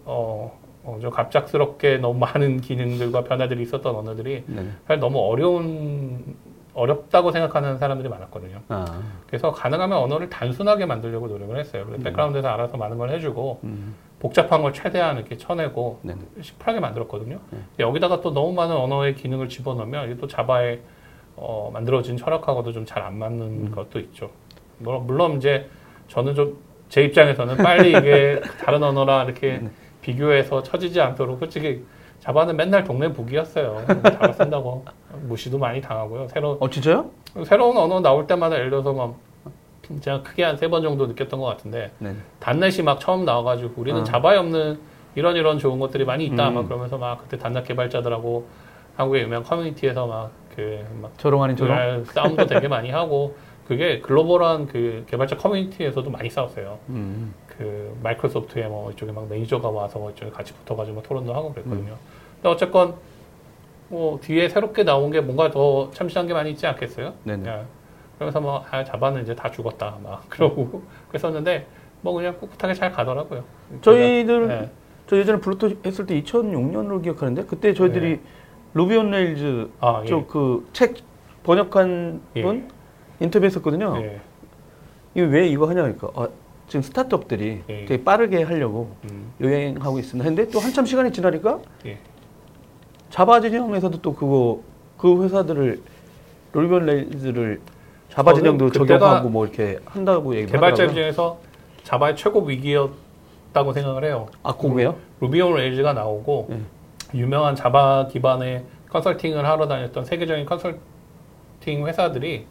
[0.05, 4.65] 어, 어, 좀 갑작스럽게 너무 많은 기능들과 변화들이 있었던 언어들이 네.
[4.87, 6.35] 사실 너무 어려운
[6.73, 8.61] 어렵다고 생각하는 사람들이 많았거든요.
[8.69, 9.01] 아.
[9.27, 11.85] 그래서 가능하면 언어를 단순하게 만들려고 노력을 했어요.
[11.85, 13.93] 그래서 백그라운드에서 알아서 많은 걸 해주고 음.
[14.21, 16.15] 복잡한 걸 최대한 이렇게 쳐내고 네.
[16.41, 17.39] 심플하게 만들었거든요.
[17.49, 17.59] 네.
[17.79, 20.79] 여기다가 또 너무 많은 언어의 기능을 집어넣으면 이게 또 자바의
[21.35, 23.71] 어, 만들어진 철학하고도 좀 잘 안 맞는 음.
[23.75, 24.29] 것도 있죠.
[24.77, 25.67] 물론, 물론 이제
[26.07, 29.69] 저는 좀 제 입장에서는 빨리 이게 다른 언어랑 이렇게 네.
[30.01, 31.85] 비교해서 처지지 않도록 솔직히
[32.19, 33.85] 자바는 맨날 동네 북이었어요.
[33.87, 34.83] 자바 쓴다고
[35.21, 36.27] 무시도 많이 당하고요.
[36.27, 37.09] 새로 어 진짜요?
[37.45, 39.15] 새로운 언어 나올 때마다 예를 들어서 막
[39.99, 42.15] 제가 크게 한 세 번 정도 느꼈던 것 같은데 네.
[42.39, 44.03] 단넷이 막 처음 나와가지고 우리는 아.
[44.03, 44.79] 자바에 없는
[45.15, 46.53] 이런 이런 좋은 것들이 많이 있다 음.
[46.55, 48.45] 막 그러면서 막 그때 단넷 개발자들하고
[48.95, 52.05] 한국의 유명 커뮤니티에서 막 그막 조롱 아닌 조롱.
[52.05, 53.35] 싸움도 되게 많이 하고
[53.67, 56.77] 그게 글로벌한 그 개발자 커뮤니티에서도 많이 싸웠어요.
[56.89, 57.33] 음.
[57.47, 61.53] 그 마이크로소프트에 뭐 이쪽에 막 매니저가 와서 뭐 이쪽에 같이 붙어가지고 뭐 토론도 하고 음.
[61.53, 61.95] 그랬거든요.
[62.35, 62.95] 근데 어쨌건
[63.89, 67.13] 뭐 뒤에 새롭게 나온 게 뭔가 더 참신한 게 많이 있지 않겠어요?
[67.23, 67.61] 네네.
[68.21, 68.31] 예.
[68.31, 71.65] 그러면서 뭐 아, 자바는 이제 다 죽었다 막 그러고 그랬었는데
[72.01, 73.43] 뭐 그냥 꿋꿋하게 잘 가더라고요.
[73.81, 74.71] 저희들 네.
[75.07, 78.19] 저 예전에 블루투 했을 때 2006년으로 기억하는데 그때 저희들이
[78.73, 80.07] Ruby on Rails 아, 예.
[80.07, 80.95] 쪽그책
[81.43, 82.41] 번역한 예.
[82.43, 82.69] 분
[83.19, 83.97] 인터뷰 했었거든요.
[83.97, 84.21] 예.
[85.15, 86.29] 이거 왜 이거 하냐 그러니까 아,
[86.67, 87.85] 지금 스타트업들이 예.
[87.85, 90.27] 되게 빠르게 하려고 음, 유행하고 있습니다.
[90.27, 91.97] 했는데 또 한참 시간이 지나니까 예.
[93.09, 94.61] 자바 진영에서도 또 그거
[94.97, 95.81] 그 회사들을
[96.53, 97.59] Ruby on Rails를
[98.11, 100.87] 자바 진영도 적용하고 뭐 이렇게 한다고 얘기를 개발자.
[100.89, 101.39] 중에서
[101.83, 104.27] 자바의 최고 위기였다고 생각을 해요.
[104.43, 104.95] 아 그거예요?
[105.21, 107.17] Ruby on Rails가 나오고 예.
[107.17, 112.45] 유명한 자바 기반의 컨설팅을 하러 다녔던 세계적인 컨설팅 회사들이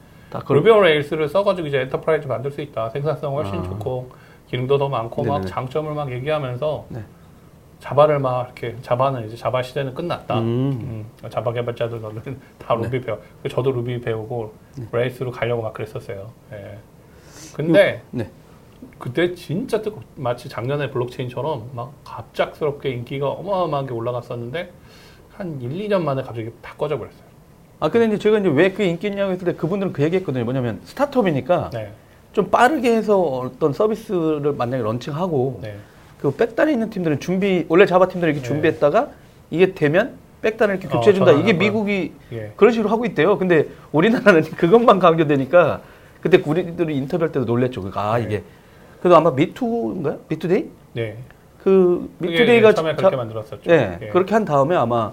[0.49, 2.88] Ruby on Rails를 써가지고 이제 enterprise 만들 수 있다.
[2.90, 3.62] 생산성 훨씬 아.
[3.62, 4.11] 좋고
[4.48, 5.46] 기능도 더 많고 막 네네네.
[5.50, 7.04] 장점을 막 얘기하면서 네.
[7.81, 10.39] 자바를 막 이렇게 자바는 이제 자바 시대는 끝났다.
[10.39, 10.45] 음.
[11.24, 12.22] 음, 자바 개발자들 너는
[12.59, 12.83] 다 네.
[12.85, 13.18] 루비 배워.
[13.43, 14.53] 그래서 저도 루비 배우고
[14.93, 16.31] Rails로 가려고 막 그랬었어요.
[16.53, 16.78] 예.
[17.55, 18.31] 근데 네.
[18.99, 24.70] 그때 진짜 뜨거 마치 작년에 블록체인처럼 막 갑작스럽게 인기가 어마어마하게 올라갔었는데
[25.33, 27.31] 한 1, 2년 만에 갑자기 다 꺼져 버렸어요.
[27.81, 30.45] 아 근데 이제 제가 이제 왜 그 인기 있냐고 했을 때 그분들은 그 얘기했거든요.
[30.45, 31.93] 뭐냐면 스타트업이니까 네.
[32.35, 35.76] 좀 빠르게 해서 어떤 서비스를 만약에 launching하고 네.
[36.21, 38.49] 그 백단에 있는 팀들은 준비 원래 자바 팀들이 이렇게 네.
[38.49, 39.09] 준비했다가
[39.51, 41.33] 이게 되면 백단을 이렇게 어, 교체해준다.
[41.33, 41.59] 이게 전환하고요.
[41.59, 42.53] 미국이 예.
[42.57, 43.39] 그런 식으로 하고 있대요.
[43.39, 45.81] 근데 우리나라는 그것만 강조되니까
[46.21, 47.81] 그때 우리들이 인터뷰할 때도 놀랬죠.
[47.81, 48.25] 그러니까 아 네.
[48.25, 48.43] 이게
[49.01, 50.18] 그래도 아마 미투인가요?
[50.29, 50.66] 미투데이?
[50.95, 51.16] 네.
[51.62, 53.62] 그 미투데이가 처음에 자- 그렇게 만들었었죠.
[53.71, 54.07] 네, 예.
[54.09, 55.12] 그렇게 한 다음에 아마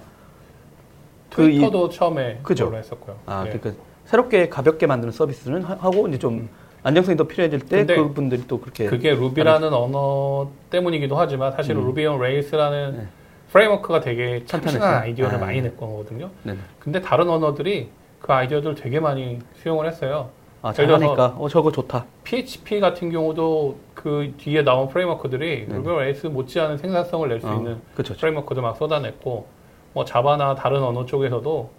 [1.34, 2.74] 그 이- 트위터도 처음에 그죠.
[2.74, 3.16] 했었고요.
[3.26, 3.51] 아, 예.
[3.58, 6.49] 그러니까 새롭게 가볍게 만드는 서비스는 하- 하고 이제 좀 음.
[6.88, 11.88] 안정성이 더 필요해질 때 그분들이 또 그렇게 그게 Ruby라는 언어 때문이기도 하지만 사실 은 음.
[11.88, 13.07] Ruby on Rails라는 네.
[13.51, 15.01] framework가 되게 참신한.
[15.01, 15.39] 아이디어를 아.
[15.39, 16.29] 많이 냈던 거거든요.
[16.43, 16.55] 네.
[16.79, 17.89] 근데 다른 언어들이
[18.21, 20.29] 그 아이디어들 되게 많이 수용을 했어요.
[20.61, 22.05] 아, 잘하니까 어 저거 좋다.
[22.23, 25.75] PHP 같은 경우도 그 뒤에 나온 framework들이 네.
[25.75, 28.15] Ruby on Rails 못지않은 생산성을 낼수 어, 있는 그렇죠.
[28.15, 29.45] framework도 막 쏟아냈고
[29.91, 31.69] 뭐 자바나 다른 언어 쪽에서도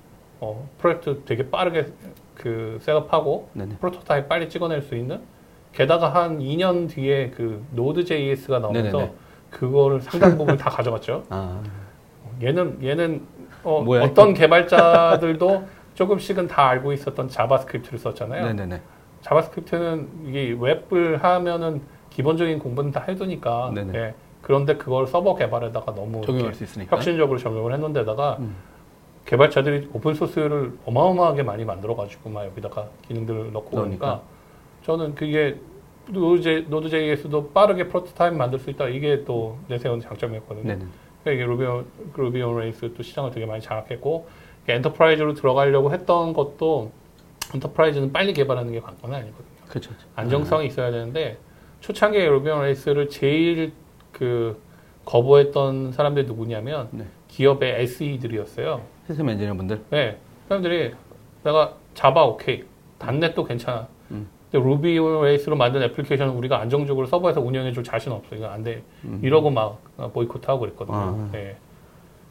[0.40, 1.86] 어, 프로젝트 되게 빠르게
[2.38, 3.76] 그 setup하고 네네.
[3.80, 5.20] 프로토타입 빨리 찍어낼 수 있는
[5.72, 9.14] 게다가 한 2년 뒤에 그 Node.js가 나오면서 네네네.
[9.50, 11.24] 그거를 상당 부분 다 가져갔죠.
[11.30, 11.60] 아,
[12.42, 13.26] 얘는 얘는
[13.64, 15.64] 어, 뭐야, 떤 개발자들도
[15.94, 18.46] 조금씩은 다 알고 있었던 자바스크립트를 썼잖아요.
[18.46, 18.80] 네네네.
[19.22, 23.72] 자바스크립트는 이게 웹을 하면은 기본적인 공부는 다 해두니까.
[23.94, 24.14] 예.
[24.42, 26.96] 그런데 그걸 서버 개발에다가 너무 적용할 수 있으니까.
[26.96, 28.54] 혁신적으로 적용을 했는데다가 음.
[29.28, 33.98] 개발자들이 open source를 어마어마하게 많이 만들어가지고 막 여기다가 기능들을 넣고 그러니까.
[33.98, 34.22] 그러니까
[34.84, 35.58] 저는 그게
[36.08, 40.66] Node Node.js도 빠르게 프로토타입 만들 수 있다 이게 또 내세운 장점이었거든요.
[40.66, 40.86] 네네.
[41.22, 41.86] 그러니까 이게 Ruby on,
[42.16, 44.26] Ruby on Rails 또 시장을 되게 많이 장악했고
[44.64, 46.90] 이게 enterprise로 들어가려고 했던 것도
[47.54, 49.46] enterprise는 빨리 개발하는 게 관건은 아니거든요.
[49.68, 49.90] 그렇죠.
[50.16, 51.36] 안정성이 있어야 되는데
[51.80, 53.72] 초창기에 Ruby on Rails를 제일
[54.10, 54.58] 그
[55.04, 57.04] 거부했던 사람들이 누구냐면 네.
[57.28, 58.96] 기업의 SE들이었어요.
[59.08, 59.84] 시스템 엔지니어 분들.
[59.90, 60.94] 네, 사람들이
[61.42, 62.64] 내가 자바 오케이,
[62.98, 63.88] 단넷도 괜찮아.
[64.10, 64.28] 음.
[64.50, 68.36] 근데 Ruby on Rails로 만든 애플리케이션은 우리가 안정적으로 서버에서 운영해 줄 자신 없어.
[68.36, 68.82] 이거 안 돼.
[69.04, 69.20] 음.
[69.22, 69.80] 이러고 막
[70.12, 70.96] 보이콧하고 그랬거든요.
[70.96, 71.30] 아.
[71.34, 71.56] 예.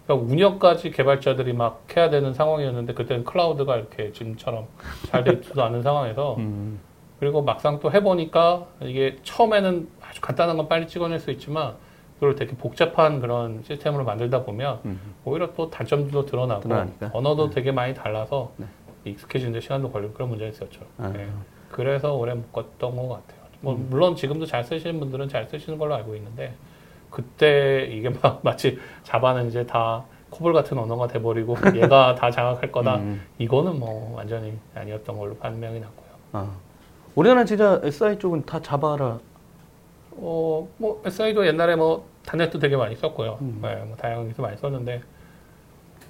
[0.05, 4.67] 그러니까 운영까지 개발자들이 막 해야 되는 상황이었는데 그때는 클라우드가 이렇게 지금처럼
[5.07, 6.79] 잘돼 있지도 않은 상황에서 음.
[7.19, 11.73] 그리고 막상 또 해보니까 이게 처음에는 아주 간단한 건 빨리 찍어낼 수 있지만
[12.19, 14.99] 그걸 되게 복잡한 그런 시스템으로 만들다 보면 음.
[15.23, 17.11] 오히려 또 단점도 드러나고 드러나니까.
[17.13, 18.65] 언어도 되게 많이 달라서 네.
[19.05, 20.81] 익숙해지는데 시간도 걸리고 그런 문제가 있었죠.
[20.97, 21.13] 아.
[21.15, 21.27] 예.
[21.69, 23.41] 그래서 오래 못 갔던 것 같아요.
[23.61, 26.53] 뭐 물론 지금도 잘 쓰시는 분들은 잘 쓰시는 걸로 알고 있는데
[27.11, 32.97] 그때 이게 막 마치 자바는 이제 다 코볼 같은 언어가 돼버리고 얘가 다 장악할 거다.
[32.97, 33.21] 음.
[33.37, 36.07] 이거는 뭐 완전히 아니었던 걸로 판명이 났고요.
[36.33, 36.51] 아.
[37.13, 39.19] 우리나라는 진짜 SI 쪽은 다 자바라.
[40.17, 43.37] 어, 뭐 SI도 옛날에 뭐 단넷도 되게 많이 썼고요.
[43.41, 43.59] 음.
[43.61, 45.01] 네, 뭐 다양하게 많이 썼는데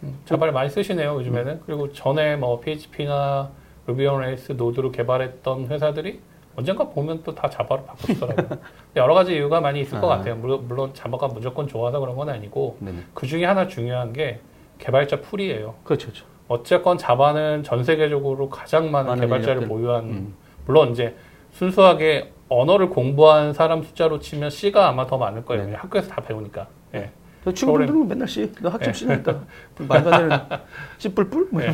[0.03, 1.62] 음, 자바를 많이 쓰시네요 요즘에는.
[1.66, 3.49] 그리고 전에 뭐 PHP나
[3.88, 6.20] Ruby on Rails Node로 개발했던 회사들이
[6.55, 8.47] 언젠가 보면 또 다 자바로 바꾸시더라고요.
[8.49, 8.62] 근데
[8.95, 10.18] 여러 가지 이유가 많이 있을 것 아.
[10.18, 10.36] 같아요.
[10.36, 12.99] 물론, 물론 자바가 무조건 좋아서 그런 건 아니고 네네.
[13.14, 14.39] 그 중에 하나 중요한 게
[14.80, 15.76] 개발자 pool이에요.
[15.84, 16.08] 그렇죠.
[16.08, 16.26] 그렇죠.
[16.47, 19.68] 어쨌건 자바는 전 세계적으로 가장 많은 많은 개발자를 인력들.
[19.68, 20.34] 보유한 음.
[20.66, 21.16] 물론 이제
[21.51, 25.66] 순수하게 언어를 공부한 사람 숫자로 치면 C가 아마 더 많을 거예요.
[25.66, 25.74] 네.
[25.74, 26.68] 학교에서 다 배우니까.
[26.95, 27.12] 예.
[27.43, 29.39] 저 친구들은 맨날 씨, 너 학점 C는 있다.
[29.80, 30.60] 말도 안 되는
[30.98, 31.48] C 뿔뿔?
[31.52, 31.74] 뭐 네.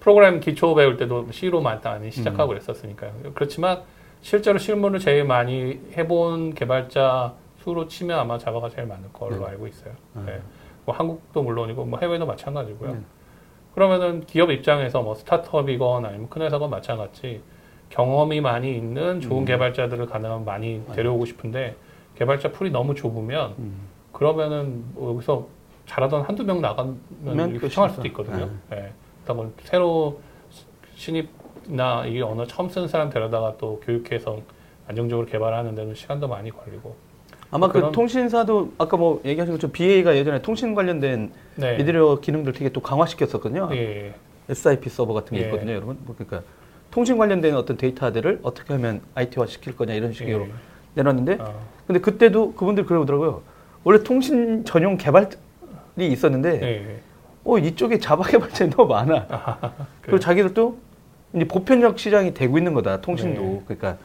[0.00, 3.12] 프로그램 기초 배울 때도 C로 많이 시작하고 그랬었으니까요.
[3.34, 3.82] 그렇지만
[4.20, 9.46] 실제로 실무를 제일 많이 해본 개발자 수로 치면 아마 자바가 제일 많을 걸로 네.
[9.46, 9.92] 알고 있어요.
[10.14, 10.22] 아.
[10.26, 10.40] 네.
[10.84, 12.92] 뭐 한국도 물론이고 뭐 해외도 마찬가지고요.
[12.92, 13.00] 네.
[13.74, 17.42] 그러면은 기업 입장에서 뭐 스타트업이건 아니면 큰 회사건 마찬가지
[17.96, 19.44] 경험이 많이 있는 좋은 음.
[19.46, 21.76] 개발자들을 가능하면 많이 데려오고 싶은데
[22.18, 23.74] 개발자 풀이 너무 좁으면 음.
[24.12, 25.46] 그러면은 뭐 여기서
[25.86, 27.88] 잘하던 한두 명 나가면 끝이죠.
[27.88, 28.50] 수도 있거든요.
[28.72, 28.90] 예.
[29.22, 30.20] 그다음에 새로
[30.94, 34.40] 신입이나 이 언어 처음 쓰는 사람 데려다가 또 교육해서
[34.86, 36.94] 안정적으로 개발하는 데는 시간도 많이 걸리고.
[37.50, 41.76] 아마 그 통신사도 아까 뭐 얘기하신 것처럼 BA가 예전에 통신 관련된 네.
[41.78, 43.70] 미디어 기능들 되게 또 강화시켰었거든요.
[43.72, 44.14] 예.
[44.50, 45.46] SIP 서버 같은 게 예.
[45.46, 45.96] 있거든요, 여러분.
[46.04, 46.42] 뭐 그러니까
[46.96, 50.50] 통신 관련된 어떤 데이터들을 어떻게 하면 IT화 시킬 거냐 이런 식으로 예.
[50.94, 51.60] 내놨는데 어.
[51.86, 53.42] 근데 그때도 그분들 그러더라고요.
[53.84, 55.28] 원래 통신 전용 개발이
[55.98, 57.00] 있었는데 예.
[57.44, 59.58] 어 이쪽에 자바 개발자이 너무 많아.
[60.00, 60.78] 그리고 자기들도
[61.34, 63.02] 이제 보편적 시장이 되고 있는 거다.
[63.02, 63.62] 통신도 네.
[63.66, 63.98] 그러니까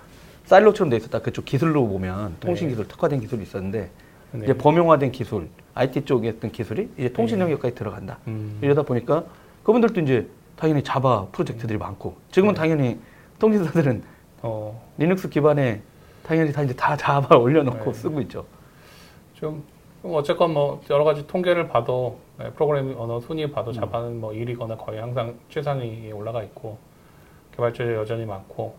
[0.43, 1.19] 사일로처럼 돼 있었다.
[1.19, 2.71] 그쪽 기술로 보면 통신 네.
[2.73, 3.89] 기술 특화된 기술이 있었는데
[4.33, 4.43] 네.
[4.43, 8.17] 이제 범용화된 기술, IT 쪽에 어떤 기술이 이제 통신 영역까지 들어간다.
[8.27, 8.59] 음.
[8.61, 9.23] 이러다 보니까
[9.63, 10.27] 그분들도 이제
[10.62, 12.59] 당연히 자바 프로젝트들이 많고 지금은 네.
[12.59, 12.99] 당연히
[13.39, 14.03] 통신사들은
[14.43, 14.80] 어.
[14.99, 15.82] 리눅스 기반에
[16.22, 17.93] 당연히 다 이제 다 자바 올려놓고 네.
[17.93, 18.45] 쓰고 있죠.
[19.34, 19.64] 좀
[20.03, 23.51] 어쨌건 뭐 여러 가지 통계를 봐도 네, 프로그래밍 언어 순위 음.
[23.51, 26.78] 봐도 자바는 뭐 1위거나 거의 항상 최상위에 올라가 있고
[27.55, 28.76] 개발자들 여전히 많고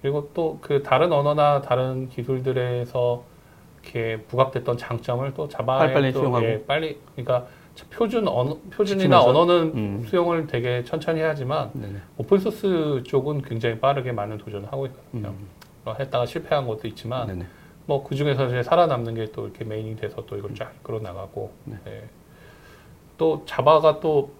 [0.00, 3.22] 그리고 또 그 다른 언어나 다른 기술들에서
[3.82, 6.46] 이렇게 부각됐던 장점을 또 자바에 빨리빨리 또 수용하고.
[6.46, 7.48] 예, 빨리 그러니까
[7.90, 9.22] 표준 언어 표준이나?
[9.22, 10.04] 언어는 음.
[10.08, 11.96] 수용을 되게 천천히 해야지만 네네.
[12.16, 15.28] open source 쪽은 굉장히 빠르게 많은 도전을 하고 있거든요.
[15.28, 15.48] 음.
[15.84, 17.46] 어, 했다가 실패한 것도 있지만 네네.
[17.86, 21.76] 뭐그 중에서 이제 살아남는 게 또 이렇게 메인이 돼서 또 이걸 쫙 이끌어 나가고 네.
[21.84, 22.02] 네.
[23.18, 24.30] 또 자바가 또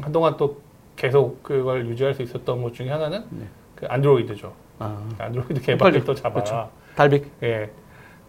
[0.00, 0.60] 한동안 또
[0.96, 3.46] 계속 그걸 유지할 수 있었던 것 중에 하나는 네.
[3.74, 4.52] 그 안드로이드죠.
[4.78, 6.04] 아, 안드로이드 개발이.
[6.04, 6.44] 또 자바라.
[6.44, 6.70] 그렇죠.
[6.96, 7.30] Dalvik.
[7.42, 7.70] 예.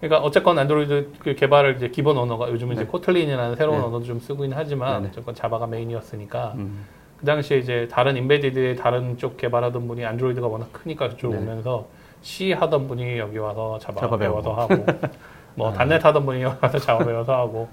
[0.03, 2.89] 그러니까 어쨌건 안드로이드 그 개발을 이제 기본 언어가 요즘은 이제 네.
[2.89, 3.85] Kotlin이라는 새로운 네.
[3.85, 5.11] 언어도 좀 쓰고 있긴 하지만 네네.
[5.11, 6.85] 어쨌건 자바가 메인이었으니까 음.
[7.17, 11.45] 그 당시에 이제 다른 인베디드의 다른 쪽 개발하던 분이 안드로이드가 워낙 크니까 그쪽으로 네.
[11.45, 11.87] 오면서
[12.21, 14.53] C 하던 분이 여기 와서 자바, 자바 배워서.
[14.53, 14.85] 하고
[15.55, 15.73] 뭐 아.
[15.73, 17.69] 단넷 하던 분이 여기 와서 자바 배워서 하고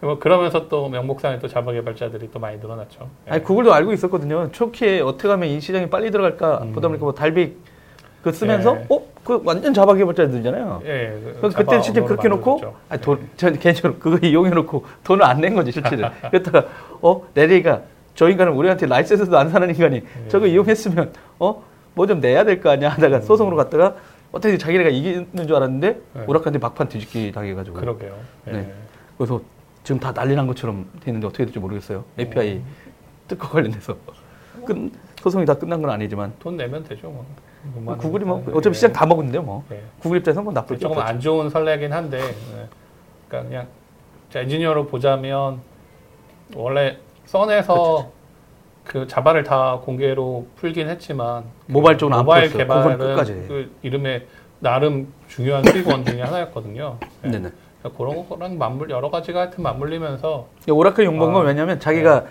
[0.00, 3.08] 뭐 그러면서 또 명목상에 또 자바 개발자들이 또 많이 늘어났죠.
[3.26, 3.32] 예.
[3.32, 4.52] 아니 구글도 알고 있었거든요.
[4.52, 6.72] 초기에 어떻게 하면 이 시장이 빨리 들어갈까 음.
[6.72, 7.73] 보다 보니까 뭐 달빅
[8.24, 8.86] 그 쓰면서 예.
[8.88, 9.00] 어?
[9.22, 10.82] 그 완전 자바 개발자들이잖아요.
[10.86, 12.60] 예, 그 자바 그때 실제 그렇게 놓고.
[12.88, 16.08] 아니 돈, 전 개인적으로 그거 이용해 놓고 돈을 안 낸 거지 실제로.
[16.32, 16.64] 그랬다가
[17.02, 17.82] 어 레리가
[18.14, 20.28] 저 인간은 우리한테 라이센스도 안 사는 인간이 예.
[20.28, 21.62] 저거 이용했으면 어
[21.96, 23.94] 뭐 좀 내야 될 거 아니야 하다가 소송으로 갔다가
[24.32, 26.00] 어떻게 자기네가 이기는 줄 알았는데 음.
[26.14, 26.24] 네.
[26.26, 28.16] 오락한테 막판 뒤집기 당해가지고 그러게요.
[28.48, 28.52] 예.
[28.52, 28.72] 네.
[29.18, 29.40] 그래서
[29.84, 32.04] 지금 다 난리 난 것처럼 되는데 어떻게 될지 모르겠어요.
[32.18, 32.62] API
[33.28, 33.96] 특허 관련해서
[34.66, 37.08] 끝 소송이 다 끝난 건 아니지만 돈 내면 되죠.
[37.10, 37.24] 뭐.
[37.72, 38.52] 뭐 구글이 뭐 예.
[38.52, 39.82] 어차피 시장 다 먹었는데 뭐 예.
[39.98, 41.08] 구글 입장에서 뭐 나쁠 게 조금 없죠.
[41.08, 42.68] 안 좋은 선례긴 한데, 네.
[43.28, 43.66] 그러니까 그냥
[44.30, 45.60] 자, 엔지니어로 보자면
[46.54, 48.10] 원래 Sun에서
[48.84, 52.98] 그 자바를 다 공개로 풀긴 했지만 모바일 쪽은 안 모바일 개발은.
[53.48, 54.26] 그 이름에
[54.60, 56.98] 나름 중요한 수익원 중에 하나였거든요.
[57.22, 57.30] 네.
[57.30, 57.50] 네네.
[57.80, 62.26] 그러니까 그런 거랑 맞물 여러 가지가 하여튼 맞물리면서 오라클 건 아, 왜냐면 자기가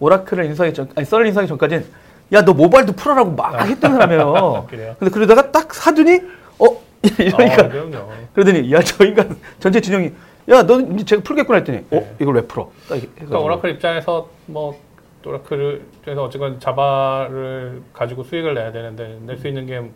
[0.00, 1.84] 오라클을 인수하기 전, 아니 Sun을 인수하기 전까지는
[2.32, 4.66] 야 너 모바일도 풀어라고 막 했던 사람이에요.
[4.70, 4.96] 그래요.
[4.98, 6.20] 근데 그러다가 딱 사더니
[6.58, 6.66] 어
[7.18, 8.08] 이러니까 아, 그럼요.
[8.34, 10.12] 그러더니 야 저 인간 전체 진영이
[10.50, 12.14] 야 너 이제 제가 풀겠구나 했더니 어 네.
[12.20, 12.70] 이걸 왜 풀어?
[12.86, 13.38] 그러니까.
[13.38, 14.78] 오라클 입장에서 뭐
[15.26, 19.90] 오라클을 그래서 어쨌건 자바를 가지고 수익을 내야 되는데 낼 수 있는 게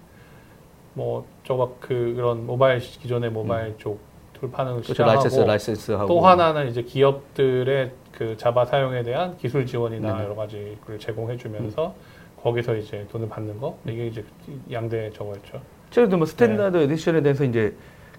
[0.95, 3.99] 뭐 저거 그 그런 모바일 기존의 모바일 쪽
[4.35, 10.13] 돌파는 그렇죠 라이센스 라이센스 하고 또 하나는 이제 기업들의 그 자바 사용에 대한 기술 지원이나
[10.13, 10.25] 네네.
[10.25, 11.95] 여러 가지를 제공해주면서
[12.43, 14.25] 거기서 이제 돈을 받는 거 이게 이제
[14.71, 15.61] 양대 저거였죠.
[15.91, 16.85] 최근에 뭐 Standard 네.
[16.85, 17.75] Edition에 대해서 이제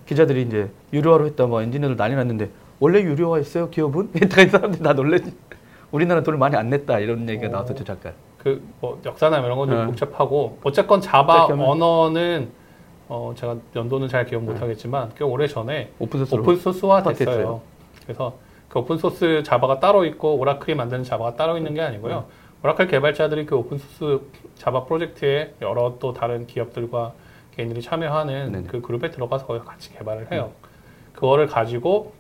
[0.05, 2.49] 기자들이 이제 유료화로 했다 뭐 엔지니어들 난리 났는데
[2.79, 4.11] 원래 유료화했어요 기업은?
[4.15, 5.33] 이따가 이 사람들이 다 놀래지.
[5.91, 7.51] 우리나라 돈을 많이 안 냈다 이런 얘기가 오.
[7.51, 8.13] 나왔었죠 잠깐.
[8.37, 9.85] 그뭐 역사나 이런 건좀 네.
[9.85, 12.49] 복잡하고 어쨌건 자바 언어는
[13.09, 16.41] 어 제가 연도는 잘 기억 못 하겠지만 꽤 오래 전에 오픈소스로.
[16.41, 17.61] 오픈 소스화 스타트 됐어요.
[18.03, 18.33] 그래서
[18.69, 22.25] 그 오픈 소스 자바가 따로 있고 오라클이 만드는 자바가 따로 있는 게 아니고요.
[22.63, 24.21] 오라클 개발자들이 그 오픈 소스
[24.55, 27.13] 자바 프로젝트에 여러 또 다른 기업들과
[27.55, 28.67] 개인들이 참여하는 네네.
[28.67, 30.51] 그 그룹에 들어가서 거기서 같이 개발을 해요.
[31.13, 32.13] 그거를 가지고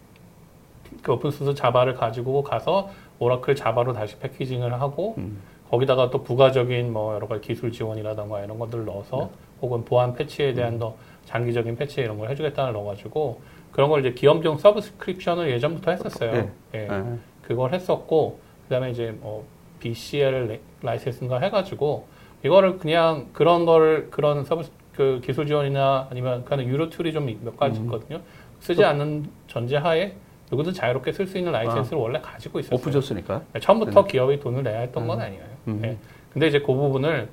[1.01, 2.89] 그 오픈 소스 자바를 가지고 가서
[3.19, 5.41] 오라클 자바로 다시 패키징을 하고 음.
[5.69, 9.29] 거기다가 또 부가적인 뭐 여러 가지 기술 지원이라던가 이런 것들을 넣어서 네.
[9.61, 10.55] 혹은 보안 패치에 음.
[10.55, 13.41] 대한 더 장기적인 패치 이런 걸 해주겠다는 넣어가지고
[13.71, 16.31] 그런 걸 이제 기업용 subscription을 예전부터 했었어요.
[16.33, 16.51] 네.
[16.75, 16.87] 예.
[16.89, 19.45] 아, 그걸 했었고 그다음에 이제 뭐
[19.87, 22.07] BCL 라이센스인가 해가지고
[22.43, 27.57] 이거를 그냥 그런 걸 그런 서비스 그 기술 지원이나 아니면 그냥 유료 툴이 좀 몇
[27.57, 27.85] 가지 음.
[27.85, 28.21] 있거든요.
[28.59, 30.13] 쓰지 않는 전제하에
[30.49, 32.77] 누구든 자유롭게 쓸 수 있는 라이센스를 원래 가지고 있었어요.
[32.79, 33.41] 오픈 소스니까.
[33.53, 35.43] 네, 처음부터 기업이 돈을 내야 했던 건 아니에요.
[35.67, 35.79] 음.
[35.81, 35.97] 네.
[36.31, 37.27] 근데 이제 그 부분을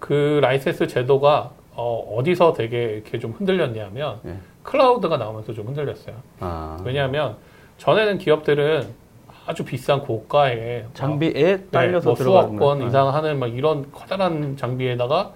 [0.00, 4.36] 그 라이센스 제도가 어, 어디서 되게 이렇게 좀 흔들렸냐면 네.
[4.62, 6.16] 클라우드가 나오면서 좀 흔들렸어요.
[6.40, 6.78] 아.
[6.84, 7.36] 왜냐하면
[7.78, 9.01] 전에는 기업들은
[9.46, 12.68] 아주 비싼 고가의 장비에 딸려서 뭐 들어가는 수억 거야.
[12.68, 15.32] 원 이상 하는 막 이런 커다란 장비에다가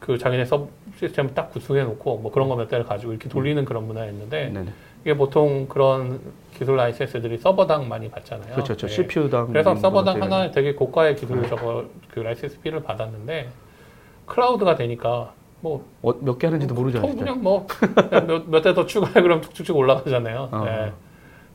[0.00, 0.68] 그 자기네 서
[0.98, 4.70] 시스템을 딱 구성해 놓고 뭐 그런 거 몇 대를 가지고 이렇게 돌리는 그런 문화였는데 네네.
[5.02, 6.20] 이게 보통 그런
[6.56, 8.52] 기술 라이센스들이 서버당 많이 받잖아요.
[8.54, 8.74] 그렇죠.
[8.74, 8.86] 그렇죠.
[8.86, 8.92] 네.
[8.94, 9.48] CPU당.
[9.48, 13.48] 그래서 서버당 하나 되게 고가의 기술 저거 그 라이센스 fee를 받았는데
[14.26, 16.74] 클라우드가 되니까 뭐 어, 몇개 하는지도.
[16.74, 17.00] 통 진짜.
[17.06, 17.66] 그냥 뭐
[18.48, 20.48] 몇 대 더 추가해 그러면 툭툭툭 올라가잖아요.
[20.50, 20.64] 어.
[20.64, 20.92] 네.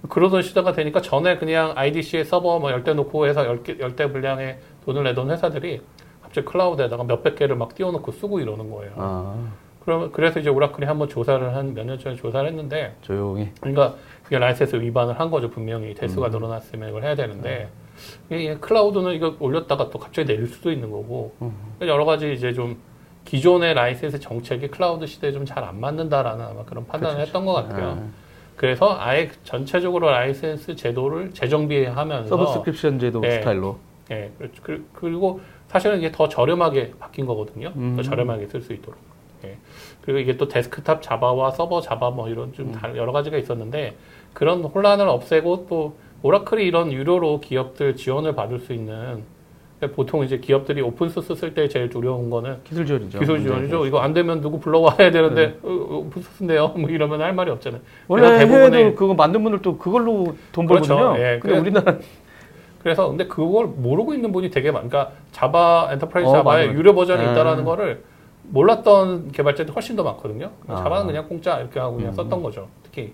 [0.10, 5.30] 그러던 시대가 되니까 전에 그냥 IDC에 서버 뭐 열대 놓고 해서 열대 분량의 돈을 내던
[5.30, 5.82] 회사들이
[6.24, 8.92] 갑자기 클라우드에다가 몇백 개를 막 띄워놓고 쓰고 이러는 거예요.
[8.98, 9.52] 아,
[9.86, 13.50] 그러면 그래서 이제 오라클이 한번 조사를 한 몇 년 전에 조사를 했는데 조용히.
[13.60, 13.96] 그러니까
[14.28, 16.32] 이게 라이센스 위반을 한 거죠 분명히 대수가 음.
[16.32, 17.70] 늘어났으면 이걸 해야 되는데
[18.30, 21.54] 이게 클라우드는 이거 올렸다가 또 갑자기 내릴 수도 있는 거고 음.
[21.82, 22.78] 여러 가지 이제 좀
[23.26, 27.28] 기존의 라이센스 정책이 클라우드 시대에 좀 잘 안 맞는다라는 아마 그런 판단을 그렇죠.
[27.28, 27.88] 했던 것 같아요.
[27.92, 28.21] 아,
[28.62, 33.32] 그래서 아예 전체적으로 라이센스 제도를 재정비하면서 subscription 제도 네.
[33.40, 33.80] 스타일로.
[34.12, 34.30] 예,
[34.62, 37.74] 그- 그리고 사실은 이게 더 저렴하게 바뀐 거거든요.
[37.76, 37.96] 음.
[37.96, 39.00] 더 저렴하게 쓸 수 있도록.
[39.46, 39.58] 예.
[40.04, 42.54] 그리고 이게 또 데스크탑 자바와 서버 자바 뭐 이런 음.
[42.54, 43.96] 좀 다른 여러 가지가 있었는데
[44.34, 49.24] 그런 혼란을 없애고 또 오라클이 이런 유료로 기업들 지원을 받을 수 있는
[49.88, 53.20] 보통 이제 기업들이 오픈 소스 쓸 때 제일 두려운 거는 기술 지원이죠.
[53.20, 53.86] 기술 지원이죠.
[53.88, 56.68] 이거 안 되면 누구 불러와야 되는데 어, 어, 오픈 소스인데요.
[56.70, 57.82] 뭐 이러면 할 말이 없잖아요.
[58.08, 60.96] 원래 대부분의- 그거 만든 분들도 그걸로 돈 그렇죠.
[60.96, 61.26] 벌거든요.
[61.26, 61.98] 예, 근데 우리나라
[62.84, 64.88] 그래서 근데 그걸 모르고 있는 분이 되게 많.
[64.88, 66.78] 그러니까 자바 Enterprise 어, 자바에 맞아요.
[66.78, 67.32] 유료 버전이 음.
[67.32, 68.04] 있다라는 거를
[68.50, 70.52] 몰랐던 개발자들이 훨씬 더 많거든요.
[70.68, 70.76] 아.
[70.78, 72.14] 자바는 그냥 공짜 이렇게 하고 그냥 음.
[72.14, 72.68] 썼던 거죠.
[72.84, 73.14] 특히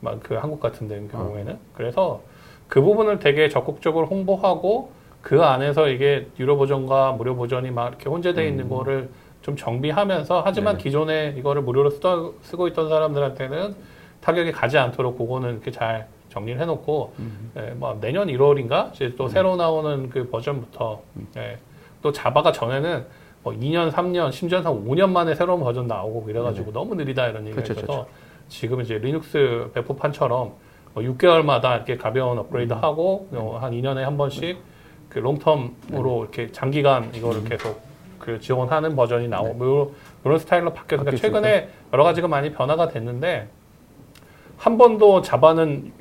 [0.00, 2.20] 막 그 한국 같은 데 경우에는 그래서
[2.68, 4.90] 그 부분을 되게 적극적으로 홍보하고
[5.22, 8.70] 그 안에서 이게 유료 버전과 무료 버전이 막 이렇게 혼재되어 있는 음.
[8.70, 9.08] 거를
[9.40, 10.82] 좀 정비하면서 하지만 네네.
[10.82, 13.74] 기존에 이거를 무료로 쓰다, 쓰고 있던 사람들한테는
[14.20, 17.52] 타격이 가지 않도록 그거는 이렇게 잘 정리를 해놓고 음.
[17.56, 21.28] 예, 뭐 내년 1월인가 이제 또 새로 나오는 그 버전부터 음.
[21.36, 21.58] 예,
[22.02, 23.04] 또 자바가 전에는
[23.42, 27.62] 뭐 2년, 3년, 심지어 한 5년 만에 새로운 버전 나오고 이래가지고 너무 느리다 이런 얘기가
[27.62, 28.06] 그쵸, 있어서
[28.48, 30.52] 지금 이제 리눅스 배포판처럼
[30.94, 32.78] 뭐 6개월마다 이렇게 가벼운 업그레이드 음.
[32.78, 34.71] 하고 어, 한 2년에 한 번씩
[35.12, 37.44] 그 long term으로 이렇게 장기간 이거를 음.
[37.48, 37.82] 계속
[38.18, 39.94] 그 지원하는 버전이 나오고 뭐
[40.24, 41.40] 이런 스타일로 바뀌어서 그러니까 바뀌었으니까.
[41.40, 43.48] 최근에 여러 가지가 많이 변화가 됐는데
[44.56, 45.92] 한 번도 자바는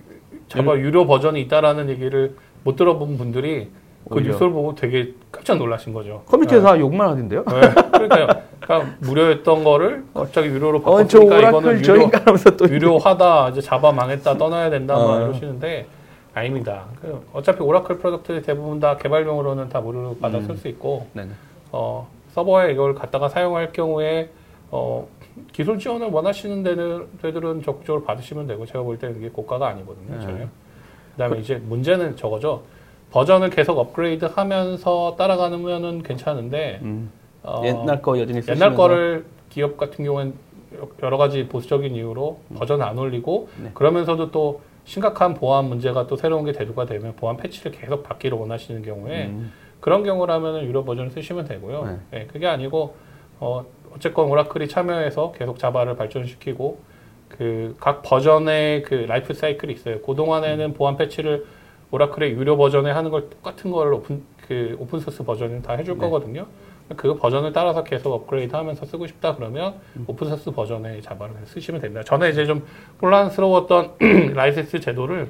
[0.47, 3.70] 자바 유료 버전이 있다라는 얘기를 못 들어본 분들이
[4.09, 4.32] 그 오히려.
[4.32, 6.24] 뉴스를 보고 되게 깜짝 놀라신 거죠.
[6.28, 7.43] 커뮤니티에서 다 욕만 하던데요.
[7.43, 7.62] 네.
[7.91, 8.28] 그러니까요.
[8.62, 13.49] 그러니까 무료였던 거를 갑자기 유료로 어, 저 바꿨으니까 이거는 오라클 유료, 저인가 하면서 또 유료하다
[13.49, 15.22] 이제 자바 망했다 떠나야 된다 막 어.
[15.26, 15.88] 이러시는데
[16.34, 16.86] 아닙니다.
[17.02, 20.44] 그 어차피 오라클 product 대부분 다 개발용으로는 다 무료로 받아 음.
[20.46, 21.08] 쓸수 있고.
[21.72, 24.30] 어, 서버에 이걸 갖다가 사용할 경우에
[24.72, 25.08] 어,
[25.52, 30.16] 기술 지원을 원하시는 데들, 데들은 적극적으로 받으시면 되고 제가 볼 때는 이게 고가가 아니거든요.
[30.18, 30.22] 네.
[30.22, 30.46] 전혀.
[31.14, 32.64] 그다음에 이제 문제는 저거죠.
[33.12, 37.12] 버전을 계속 업그레이드 하면서 따라가면은 괜찮은데 음.
[37.44, 40.34] 어, 옛날 거 여전히 쓰시면서 옛날 거를 기업 같은 경우엔
[41.04, 43.72] 여러 가지 보수적인 이유로 버전 안 올리고 네.
[43.74, 48.82] 그러면서도 또 심각한 보안 문제가 또 새로운 게 대두가 되면 보안 패치를 계속 받기를 원하시는
[48.84, 49.52] 경우에 음.
[49.80, 51.86] 그런 경우라면 유료 버전을 쓰시면 되고요.
[51.86, 51.98] 네.
[52.12, 52.96] 네, 그게 아니고
[53.40, 53.66] 어,
[53.96, 56.80] 어쨌건 오라클이 참여해서 계속 자바를 발전시키고
[57.30, 60.02] 그 각 버전의 그 라이프 사이클이 있어요.
[60.02, 61.46] 그 동안에는 보안 패치를
[61.92, 66.00] 오라클의 유료 버전에 하는 걸 똑같은 걸 오픈 그 오픈 소스 버전은 다 해줄 네.
[66.02, 66.46] 거거든요.
[66.96, 70.06] 그 버전을 따라서 계속 업그레이드 하면서 쓰고 싶다 그러면 음.
[70.08, 72.04] 오픈 소스 버전의 자바를 쓰시면 됩니다.
[72.04, 72.66] 전에 이제 좀
[73.02, 73.94] 혼란스러웠던
[74.34, 75.30] 라이센스 제도를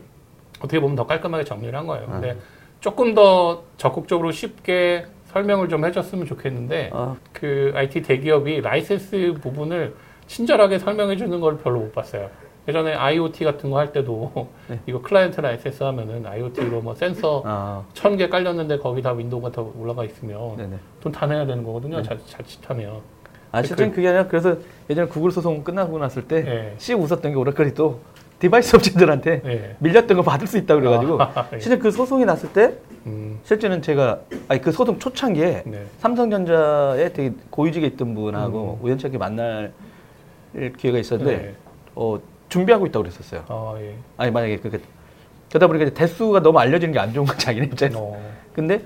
[0.59, 2.07] 어떻게 보면 더 깔끔하게 정리를 한 거예요.
[2.07, 2.37] 근데
[2.79, 9.95] 조금 더 적극적으로 쉽게 설명을 좀 해줬으면 좋겠는데 아, 그 IT 대기업이 라이센스 부분을
[10.27, 12.29] 친절하게 설명해 주는 걸 별로 못 봤어요.
[12.67, 14.79] 예전에 IoT 같은 거 할 때도 네.
[14.85, 20.03] 이거 클라이언트 라이센스 하면은 IoT로 뭐 센서 아, 천개 깔렸는데 거기 다 윈도우가 더 올라가
[20.05, 20.79] 있으면.
[21.01, 21.97] 돈 다 내야 되는 거거든요.
[21.97, 22.03] 네.
[22.03, 22.99] 자, 자칫하면.
[23.51, 24.55] 아, 실제 그게 아니라 그래서
[24.89, 26.75] 예전에 구글 소송 끝나고 났을 때 네.
[26.77, 27.99] 씩 웃었던 게 오라클이 또
[28.39, 29.75] device 업체들한테 네.
[29.79, 31.59] 밀렸던 거 받을 수 있다 그래가지고 아, 예.
[31.59, 35.85] 실제 그 소송이 났을 때 음, 실제는 제가 아니 그 소송 초창기에 네.
[35.99, 38.85] 삼성전자에 되게 고위직에 있던 분하고 음.
[38.85, 39.73] 우연찮게 만날
[40.77, 41.55] 기회가 있었는데 네.
[41.95, 42.19] 어,
[42.51, 43.43] 준비하고 있다고 그랬었어요.
[43.47, 43.95] 아, 예.
[44.17, 44.79] 아니 만약에 그게
[45.49, 47.99] 그러다 보니까 대수가 너무 알려지는 게 안 좋은 건 자기네 입장에서.
[47.99, 48.21] 어,
[48.53, 48.83] 근데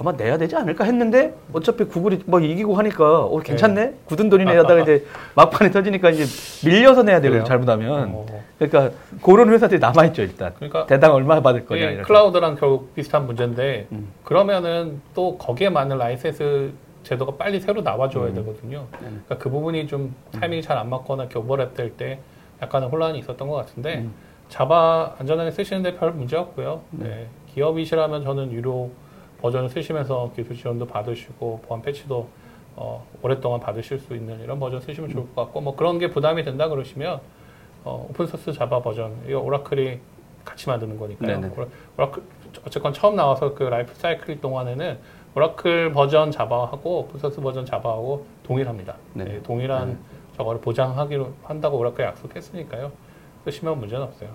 [0.00, 4.80] 아마 내야 되지 않을까 했는데 어차피 구글이 뭐 이기고 하니까 어 괜찮네 굳은 돈이네 하다가
[4.82, 6.24] 이제 막판에 터지니까 이제
[6.66, 7.44] 밀려서 내야 되거든요?
[7.44, 8.26] 잘못하면 어.
[8.58, 12.06] 그러니까 그런 회사들이 남아 있죠 일단 그러니까 대당 얼마 받을 거냐 이게 이렇게.
[12.06, 14.08] cloud랑 결국 비슷한 문제인데 음.
[14.24, 16.70] 그러면은 또 거기에 맞는 라이센스
[17.02, 18.34] 제도가 빨리 새로 나와줘야 음.
[18.36, 18.86] 되거든요.
[19.00, 22.20] 그러니까 그 부분이 좀 타이밍이 잘 안 맞거나 오버랩 될때
[22.62, 24.14] 약간의 혼란이 있었던 것 같은데 음.
[24.48, 26.80] 자바 안전하게 쓰시는데 별 문제 없고요.
[26.92, 27.26] 네.
[27.54, 28.90] 기업이시라면 저는 유료
[29.40, 32.28] 버전을 쓰시면서 기술 지원도 받으시고 보안 패치도
[32.76, 36.44] 어, 오랫동안 받으실 수 있는 이런 버전 쓰시면 좋을 것 같고 뭐 그런 게 부담이
[36.44, 37.20] 된다 그러시면
[37.84, 39.98] 어, open source 자바 버전 이거 오라클이
[40.44, 41.40] 같이 만드는 거니까요.
[41.40, 41.54] 네네.
[41.54, 41.66] 오라-
[41.98, 42.22] 오라클
[42.66, 44.98] 어쨌건 처음 나와서 그 라이프 사이클 동안에는
[45.34, 48.96] 오라클 버전 자바하고 open source 버전 자바하고 동일합니다.
[49.14, 49.30] 네네.
[49.34, 49.98] 네, 동일한
[50.38, 52.92] 저거를 보장하기로 한다고 오라클 약속했으니까요.
[53.44, 54.30] 쓰시면 문제는 없어요.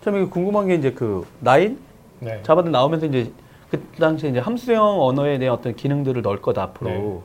[0.00, 1.78] 참 이게 궁금한 게 이제 그 nine
[2.20, 2.40] 네.
[2.42, 3.32] 자바들 나오면서 이제
[3.70, 7.20] 그 당시에 이제 함수형 언어에 대한 어떤 기능들을 넣을 거다 앞으로 네.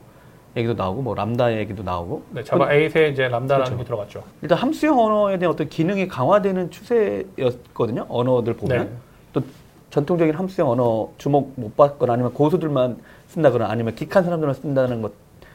[0.56, 3.76] 얘기도 나오고 뭐 람다 얘기도 나오고 네, 자바 8에 이제 람다라는 그렇죠.
[3.76, 4.24] 게 들어갔죠.
[4.42, 8.92] 일단 함수형 언어에 대한 어떤 기능이 강화되는 추세였거든요 언어들 보면 네.
[9.32, 9.42] 또
[9.90, 12.98] 전통적인 함수형 언어 주목 못 받거나 아니면 고수들만
[13.28, 15.12] 쓴다거나 아니면 기칸 사람들만 쓴다는 것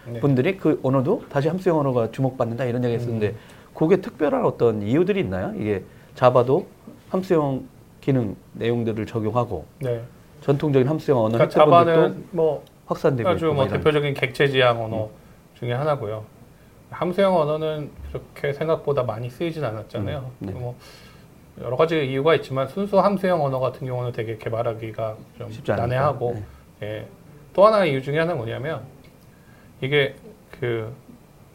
[0.08, 0.20] 네.
[0.20, 3.38] 분들이 그 언어도 다시 함수형 언어가 주목받는다 이런 얘기 했었는데 음.
[3.74, 5.54] 그게 특별한 어떤 이유들이 있나요?
[5.58, 5.84] 이게
[6.16, 6.68] 자바도
[7.10, 7.68] 함수형
[8.02, 10.02] 기능 내용들을 적용하고 네.
[10.42, 13.80] 전통적인 함수형 언어 그러니까 자바는 뭐 확산되고 아주 뭐막 이런.
[13.80, 15.10] 대표적인 객체 지향 언어
[15.56, 16.26] 중에 하나고요.
[16.92, 20.32] 함수형 언어는 그렇게 생각보다 많이 쓰이진 않았잖아요.
[20.42, 20.52] 음, 네.
[20.52, 20.76] 뭐
[21.62, 25.50] 여러 가지 이유가 있지만 순수 함수형 언어 같은 경우는 되게 개발하기가 좀.
[25.66, 26.34] 난해하고
[26.80, 26.88] 네.
[26.88, 27.08] 예.
[27.54, 28.82] 또 하나의 이유 중에 하나는 뭐냐면
[29.84, 30.16] 이게
[30.60, 30.94] 그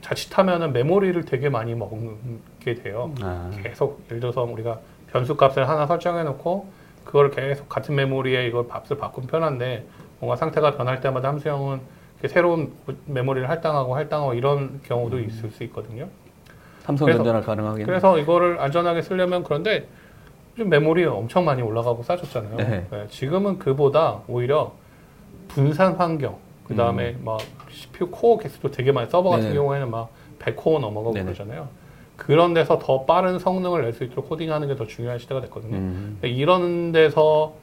[0.02, 3.12] 자칫하면은 메모리를 되게 많이 먹게 돼요.
[3.22, 4.78] 아, 계속 예를 들어서 우리가
[5.10, 6.68] 변수 값을 하나 설정해 놓고
[7.04, 9.86] 그걸 계속 같은 메모리에 이걸 값을 바꾸면 편한데
[10.20, 11.80] 뭔가 상태가 변할 때마다 함수형은
[12.26, 12.72] 새로운
[13.06, 16.08] 메모리를 할당하고 할당하고 이런 경우도 있을 수 있거든요.
[16.82, 17.86] 삼성 그래서- 전자나 가능하겠네.
[17.86, 19.86] 그래서 이거를 안전하게 쓰려면 그런데
[20.56, 22.56] 좀 메모리 엄청 많이 올라가고 싸졌잖아요.
[22.56, 22.86] 네.
[22.90, 24.72] 네, 지금은 그보다 오히려
[25.48, 26.36] 분산 환경,
[26.68, 27.40] 그 다음에 막
[27.70, 29.48] CPU 코어 개수도 되게 많이 서버 같은 음.
[29.48, 29.54] 네네.
[29.56, 31.24] 경우에는 막 100코어 넘어가고 네네.
[31.24, 31.68] 그러잖아요.
[32.16, 35.76] 그런 데서 더 빠른 성능을 낼 수 있도록 코딩하는 게 더 중요한 시대가 됐거든요.
[35.76, 37.54] 음, 근데 이런 데서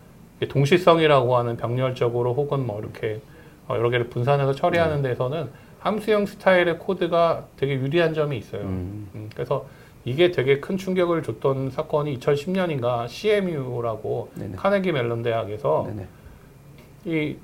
[0.50, 3.22] 동시성이라고 하는 병렬적으로 혹은 뭐 이렇게
[3.68, 5.10] 어, 여러 개를 분산해서 처리하는 네.
[5.10, 5.50] 데서는
[5.80, 8.62] 함수형 스타일의 코드가 되게 유리한 점이 있어요.
[8.64, 9.66] 음, 음, 그래서
[10.04, 14.56] 이게 되게 큰 충격을 줬던 사건이 2010년인가 CMU라고 네네.
[14.56, 16.08] 카네기 멜론 대학에서 네네.
[17.06, 17.36] 이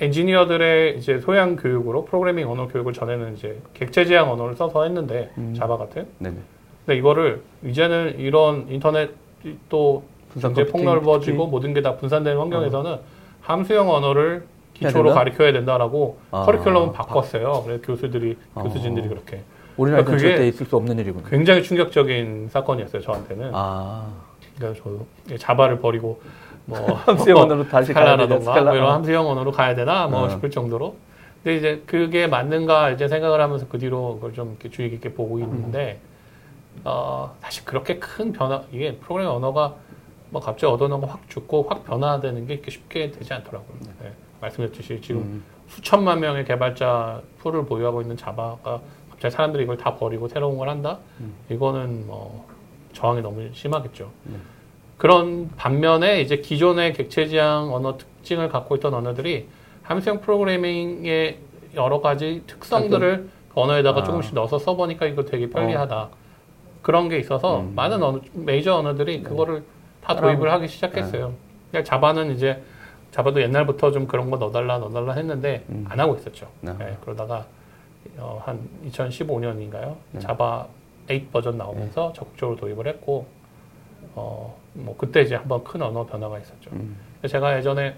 [0.00, 5.54] 엔지니어들의 이제 소양 교육으로 프로그래밍 언어 교육을 전에는 이제 객체 지향 언어를 써서 했는데 음.
[5.56, 6.06] 자바 같은.
[6.18, 6.36] 네네.
[6.86, 9.10] 근데 이거를 이제는 이런 인터넷
[9.68, 12.96] 또 분산 computing 폭넓어지고 모든 게 다 분산되는 환경에서는
[13.42, 14.44] 함수형 언어를
[14.74, 15.12] 기초로?
[15.12, 16.46] 가르쳐야 된다라고 아.
[16.46, 17.62] 커리큘럼을 바꿨어요.
[17.66, 18.62] 그래서 교수들이 아.
[18.62, 19.40] 교수진들이 그렇게
[19.76, 21.24] 우리나라에서 그게 절대 있을 수 없는 일이군요.
[21.28, 23.02] 굉장히 충격적인 사건이었어요.
[23.02, 23.50] 저한테는.
[23.52, 24.06] 아,
[24.58, 25.06] 그래서 저도
[25.38, 26.20] 자바를 버리고
[26.86, 28.64] 뭐 함수형 언어로 다시 가야 되냐, 스칼라라던가 스칼라.
[28.64, 28.92] 뭐 이런 어.
[28.94, 30.28] 함수형 언어로 가야 되나 뭐 어.
[30.28, 30.96] 싶을 정도로.
[31.42, 35.38] 근데 이제 그게 맞는가 이제 생각을 하면서 그 뒤로 그걸 좀 이렇게 주의 깊게 보고
[35.38, 35.98] 있는데
[36.84, 39.74] 어, 사실 그렇게 큰 변화 이게 프로그래밍 언어가
[40.30, 43.78] 뭐 갑자기 놓은 거확 죽고 확 변화되는 게 이렇게 쉽게 되지 않더라고요.
[44.02, 44.12] 네.
[44.40, 50.28] 말씀드렸듯이 지금 음, 수천만 명의 개발자 풀을 보유하고 있는 자바가 갑자기 사람들이 이걸 다 버리고
[50.28, 50.98] 새로운 걸 한다?
[51.20, 51.34] 음.
[51.50, 52.46] 이거는 뭐
[52.92, 54.10] 저항이 너무 심하겠죠.
[54.26, 54.40] 음.
[55.00, 59.48] 그런 반면에 이제 기존의 객체 지향 언어 특징을 갖고 있던 언어들이
[59.82, 61.38] 함수형 프로그래밍의
[61.74, 64.04] 여러 가지 특성들을 그 언어에다가 아.
[64.04, 66.10] 조금씩 넣어서 써보니까 이거 되게 편리하다.
[66.82, 67.72] 그런 게 있어서 음.
[67.74, 69.64] 많은 언어, 메이저 언어들이 그거를
[70.02, 70.14] 다.
[70.14, 71.32] 도입을 하기 시작했어요.
[71.70, 72.62] 그냥 자바는 이제
[73.10, 75.86] 자바도 옛날부터 좀 그런 거 넣어달라 넣어달라 했는데 음.
[75.88, 76.46] 안 하고 있었죠.
[76.66, 76.76] 아.
[76.78, 77.46] 네, 그러다가
[78.18, 79.96] 어, 한 2015년인가요?
[80.12, 80.20] 네.
[80.20, 80.66] 자바
[81.08, 83.24] 8 버전 나오면서 적극적으로 도입을 했고
[84.14, 86.70] 어, 뭐 그때 이제 한번 큰 언어 변화가 있었죠.
[86.72, 86.96] 음.
[87.26, 87.94] 제가 예전에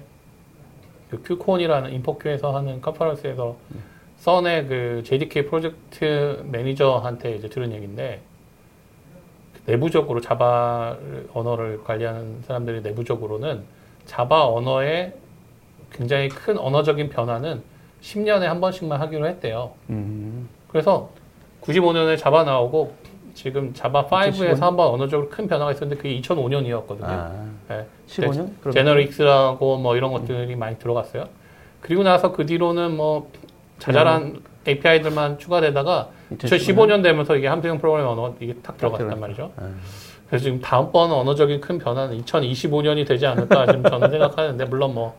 [1.11, 3.57] 그 큐콘이라는 인포큐에서 하는 컨퍼런스에서
[4.16, 8.20] 선의 그 JDK 프로젝트 매니저한테 이제 들은 얘기인데
[9.66, 10.97] 내부적으로 자바
[11.35, 13.64] 언어를 관리하는 사람들이 내부적으로는
[14.07, 15.14] 자바 언어의
[15.93, 17.62] 굉장히 큰 언어적인 변화는
[18.01, 19.73] 10년에 한 번씩만 하기로 했대요.
[19.91, 21.11] 음, 그래서
[21.61, 22.95] 95년에 자바 나오고
[23.35, 24.61] 지금 자바 5에서 2015년?
[24.61, 27.03] 한번 언어적으로 큰 변화가 있었는데 그게 2005년이었거든요.
[27.05, 27.33] 아,
[27.68, 27.87] 네.
[28.07, 28.51] 15년?
[28.61, 31.24] 그럼 제너릭스라고 뭐 이런 것들이 많이 들어갔어요.
[31.80, 33.30] 그리고 나서 그 뒤로는 뭐
[33.78, 36.09] 자잘한 API들만 추가되다가
[36.39, 39.18] 2015년 되면서 이게 함수형 프로그램 언어 이게 탁 들어갔단.
[39.18, 39.51] 말이죠.
[39.57, 39.68] 아,
[40.28, 45.16] 그래서 지금 다음번 언어적인 큰 변화는 2025년이 되지 않을까 지금 저는 생각하는데 물론 뭐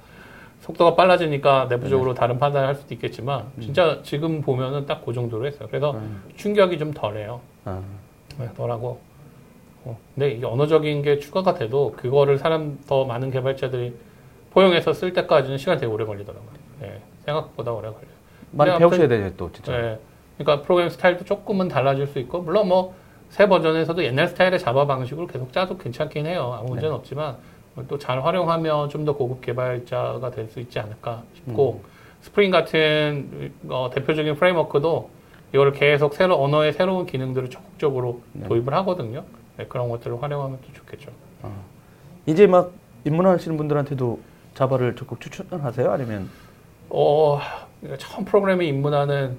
[0.62, 5.68] 속도가 빨라지니까 내부적으로 다른 판단을 할 수도 있겠지만 진짜 지금 보면은 딱 그 정도로 했어요.
[5.70, 6.24] 그래서 음.
[6.38, 7.42] 충격이 좀 덜해요.
[7.66, 7.82] 아,
[8.38, 9.00] 네, 덜하고.
[9.86, 13.94] 어, 근데 이게 언어적인 게 추가가 돼도 그거를 사람 더 많은 개발자들이
[14.52, 16.50] 포용해서 쓸 때까지는 시간 이 되게 오래 걸리더라고요.
[16.82, 18.14] 네, 생각보다 오래 걸려요.
[18.52, 19.72] 많이 배우셔야 돼요, 또 진짜.
[19.72, 20.00] 네,
[20.38, 23.04] 그러니까 프로그램 스타일도 조금은 달라질 수 있고 물론 뭐
[23.34, 26.56] 새 버전에서도 옛날 스타일의 자바 방식으로 계속 짜도 괜찮긴 해요.
[26.56, 27.36] 아무 문제는 없지만
[27.88, 31.82] 또 잘 활용하면 좀 더 고급 개발자가 될 수 있지 않을까 싶고
[32.22, 35.10] 스프링 같은 어, 대표적인 framework도
[35.54, 38.48] 이거를 계속 새로 언어의 새로운 기능들을 적극적으로 네.
[38.48, 39.24] 도입을 하거든요.
[39.58, 41.12] 네, 그런 것들을 활용하면 또 좋겠죠.
[42.26, 42.72] 이제 막
[43.06, 44.20] 입문하시는 분들한테도
[44.56, 45.92] 자바를 적극 추천하세요?
[45.92, 46.30] 아니면
[46.90, 47.40] 어,
[48.00, 49.38] 처음 프로그램에 입문하는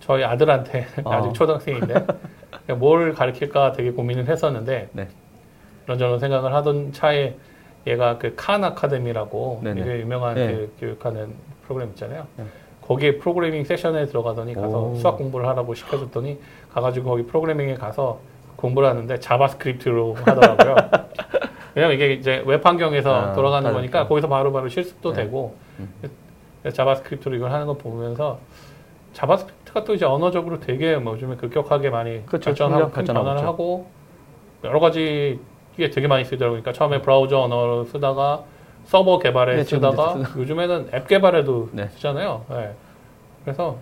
[0.00, 1.12] 저희 아들한테 어.
[1.14, 2.06] 아직 초등학생인데
[2.78, 5.08] 뭘 가르칠까 되게 고민을 했었는데 네.
[5.86, 7.34] 이런저런 생각을 하던 차에
[7.86, 9.62] 얘가 그 칸 아카데미라고.
[9.64, 10.48] 되게 유명한 네.
[10.52, 11.32] 그 교육하는
[11.62, 12.26] 프로그램 있잖아요.
[12.88, 12.94] 네.
[12.94, 14.94] 거기에 프로그래밍 세션에 들어가더니 가서 오.
[14.94, 16.38] 수학 공부를 하라고 시켜줬더니
[16.72, 18.20] 가가지고 거기 프로그래밍에 가서
[18.56, 20.76] 공부를 하는데 자바스크립트로 하더라고요.
[21.74, 23.98] 왜냐면 이게 이제 웹 환경에서 아, 돌아가는 다르니까.
[23.98, 25.24] 거니까 거기서 바로바로 실습도 네.
[25.24, 25.92] 되고 음.
[26.72, 28.38] 자바스크립트로 이걸 하는 거 보면서
[29.12, 32.50] 자바스크립트가 또 이제 언어적으로 되게 뭐 요즘에 급격하게 많이 그렇죠.
[32.50, 33.42] 발전하고 큰 변화를.
[33.42, 33.86] 하고
[34.64, 35.38] 여러 가지
[35.76, 36.62] 이게 되게 많이 쓰더라고요.
[36.62, 38.42] 그러니까 처음에 브라우저 언어로 쓰다가
[38.88, 41.88] 서버 개발에 네, 쓰다가 요즘에는 앱 개발에도 네.
[41.88, 42.44] 쓰잖아요.
[42.48, 42.72] 네.
[43.44, 43.76] 그래서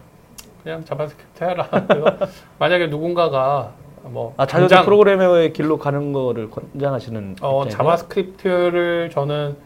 [0.64, 1.68] 그냥 자바스크립트 해라.
[2.58, 3.70] 만약에 누군가가
[4.02, 7.68] 뭐 아 자녀도 당장 프로그래머의 길로 가는 거를 권장하시는 어?
[7.68, 9.56] 자바스크립트를 저는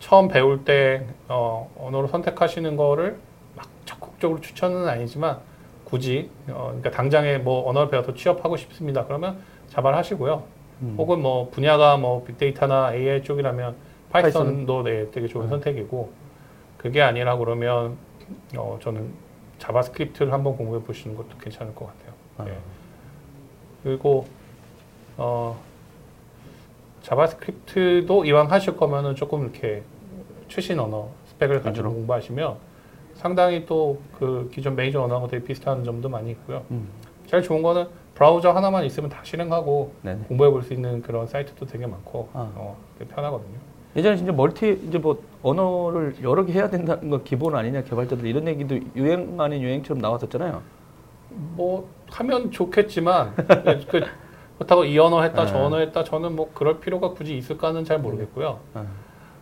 [0.00, 3.16] 처음 배울 때 어, 언어로 선택하시는 거를
[3.56, 5.38] 막 적극적으로 추천은 아니지만
[5.84, 9.06] 굳이 어, 그러니까 당장에 뭐 언어를 배워서 취업하고 싶습니다.
[9.06, 9.38] 그러면
[9.68, 10.42] 자바를 하시고요.
[10.82, 10.94] 음.
[10.98, 15.50] 혹은 뭐 분야가 뭐 big data나 AI 쪽이라면 파이썬도 네, 되게 좋은 음.
[15.50, 16.10] 선택이고
[16.76, 17.96] 그게 아니라 그러면
[18.56, 19.12] 어, 저는
[19.58, 22.14] 자바스크립트를 한번 공부해 보시는 것도 괜찮을 것 같아요.
[22.38, 22.46] 아.
[22.48, 22.58] 예.
[23.82, 24.26] 그리고
[25.16, 25.58] 어,
[27.02, 29.82] 자바스크립트도 이왕 하실 거면은 조금 이렇게
[30.48, 31.92] 최신 언어 스펙을 가지고 위주로.
[31.92, 32.56] 공부하시면
[33.14, 36.62] 상당히 또 그 기존 메이저 언어하고 되게 비슷한 점도 많이 있고요.
[36.70, 36.88] 음.
[37.26, 40.24] 제일 좋은 거는 브라우저 하나만 있으면 다 실행하고 네네.
[40.24, 42.50] 공부해 볼 수 있는 그런 사이트도 되게 많고 아.
[42.54, 43.58] 어, 되게 편하거든요.
[43.96, 48.46] 예전에 진짜 멀티 이제 뭐 언어를 여러 개 해야 된다는 거 기본 아니냐 개발자들 이런
[48.46, 50.62] 얘기도 유행 아닌 유행처럼 나왔었잖아요.
[51.30, 53.34] 뭐 하면 좋겠지만
[53.88, 54.02] 그,
[54.58, 55.66] 그렇다고 이 언어 했다 저 아.
[55.66, 58.58] 언어 했다 저는 뭐 그럴 필요가 굳이 있을까는 잘 모르겠고요.
[58.74, 58.84] 아.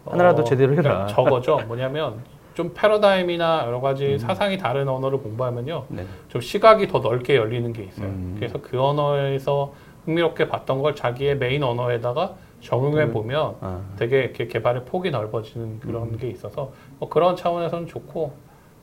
[0.07, 0.83] 하나라도 제대로 해라.
[0.83, 1.61] 그러니까 저거죠.
[1.67, 2.23] 뭐냐면
[2.55, 4.19] 좀 패러다임이나 여러 가지 음.
[4.19, 5.85] 사상이 다른 언어를 공부하면요.
[5.89, 6.07] 네.
[6.29, 8.07] 좀 시각이 더 넓게 열리는 게 있어요.
[8.07, 8.37] 음.
[8.39, 9.73] 그래서 그 언어에서
[10.05, 13.13] 흥미롭게 봤던 걸 자기의 메인 언어에다가 적용해 음.
[13.13, 13.81] 보면 아.
[13.97, 16.17] 되게 이렇게 개발의 폭이 넓어지는 그런 음.
[16.17, 18.33] 게 있어서 뭐 그런 차원에서는 좋고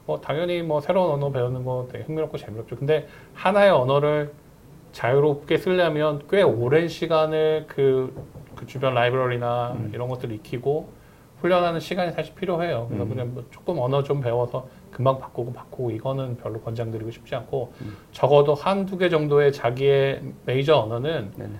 [0.06, 2.76] 뭐 당연히 뭐 새로운 언어 배우는 거 되게 흥미롭고 재미롭죠.
[2.76, 4.32] 근데 하나의 언어를
[4.92, 8.14] 자유롭게 쓰려면 꽤 오랜 시간을 그,
[8.56, 9.92] 그 주변 라이브러리나 음.
[9.94, 10.88] 이런 것들 을 익히고
[11.42, 12.86] 훈련하는 시간이 사실 필요해요.
[12.88, 13.10] 그래서 음.
[13.10, 17.98] 그냥 뭐 조금 언어 좀 배워서 금방 바꾸고 바꾸고 이거는 별로 권장드리고 싶지 않고 음.
[18.14, 21.54] 적어도 한두 개 정도의 자기의 메이저 언어는 네네.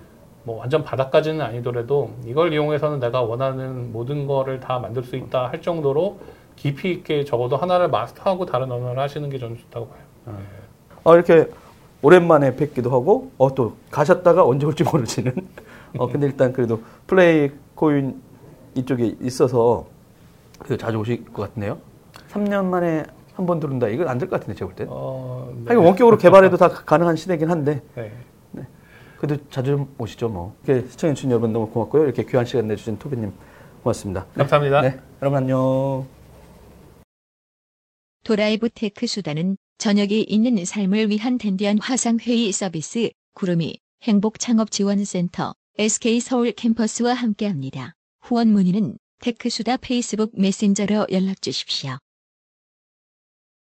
[0.46, 5.60] 뭐 완전 바닥까지는 아니더라도 이걸 이용해서는 내가 원하는 모든 거를 다 만들 수 있다 할
[5.60, 6.18] 정도로
[6.54, 10.36] 깊이 있게 적어도 하나를 마스터하고 다른 언어를 하시는 게 저는 좋다고 봐요.
[11.02, 11.48] 어, 이렇게
[12.00, 15.34] 오랜만에 뵙기도 하고, 어, 또 가셨다가 언제 올지 모르시는.
[15.98, 18.20] 어, 근데 일단 그래도 플레이 코인
[18.76, 19.86] 이쪽에 있어서
[20.60, 21.78] 그래도 자주 오실 것 같네요.
[22.30, 23.02] 3년 만에
[23.34, 23.88] 한 번 들어온다.
[23.88, 24.86] 이건 안 될 것 같은데, 제가 볼 때.
[24.88, 25.74] 어, 네.
[25.74, 28.12] 하긴 원격으로 개발해도 다 가능한 시대긴 한데, 네.
[29.18, 30.56] 그래도 자주 좀 오시죠, 뭐.
[30.64, 32.04] 이렇게 시청해주신 여러분 너무 고맙고요.
[32.04, 33.32] 이렇게 귀한 시간 내주신 토비님
[33.82, 34.26] 고맙습니다.
[34.34, 34.82] 감사합니다.
[34.82, 36.06] 네, 여러분 안녕.
[38.24, 47.94] 도라이브 테크수다는 저녁이 있는 삶을 위한 댄디한 화상회의 서비스 구루미 행복창업지원센터 SK 서울 캠퍼스와 함께합니다.
[48.20, 51.98] 후원 문의는 테크수다 페이스북 메신저로 연락 주십시오.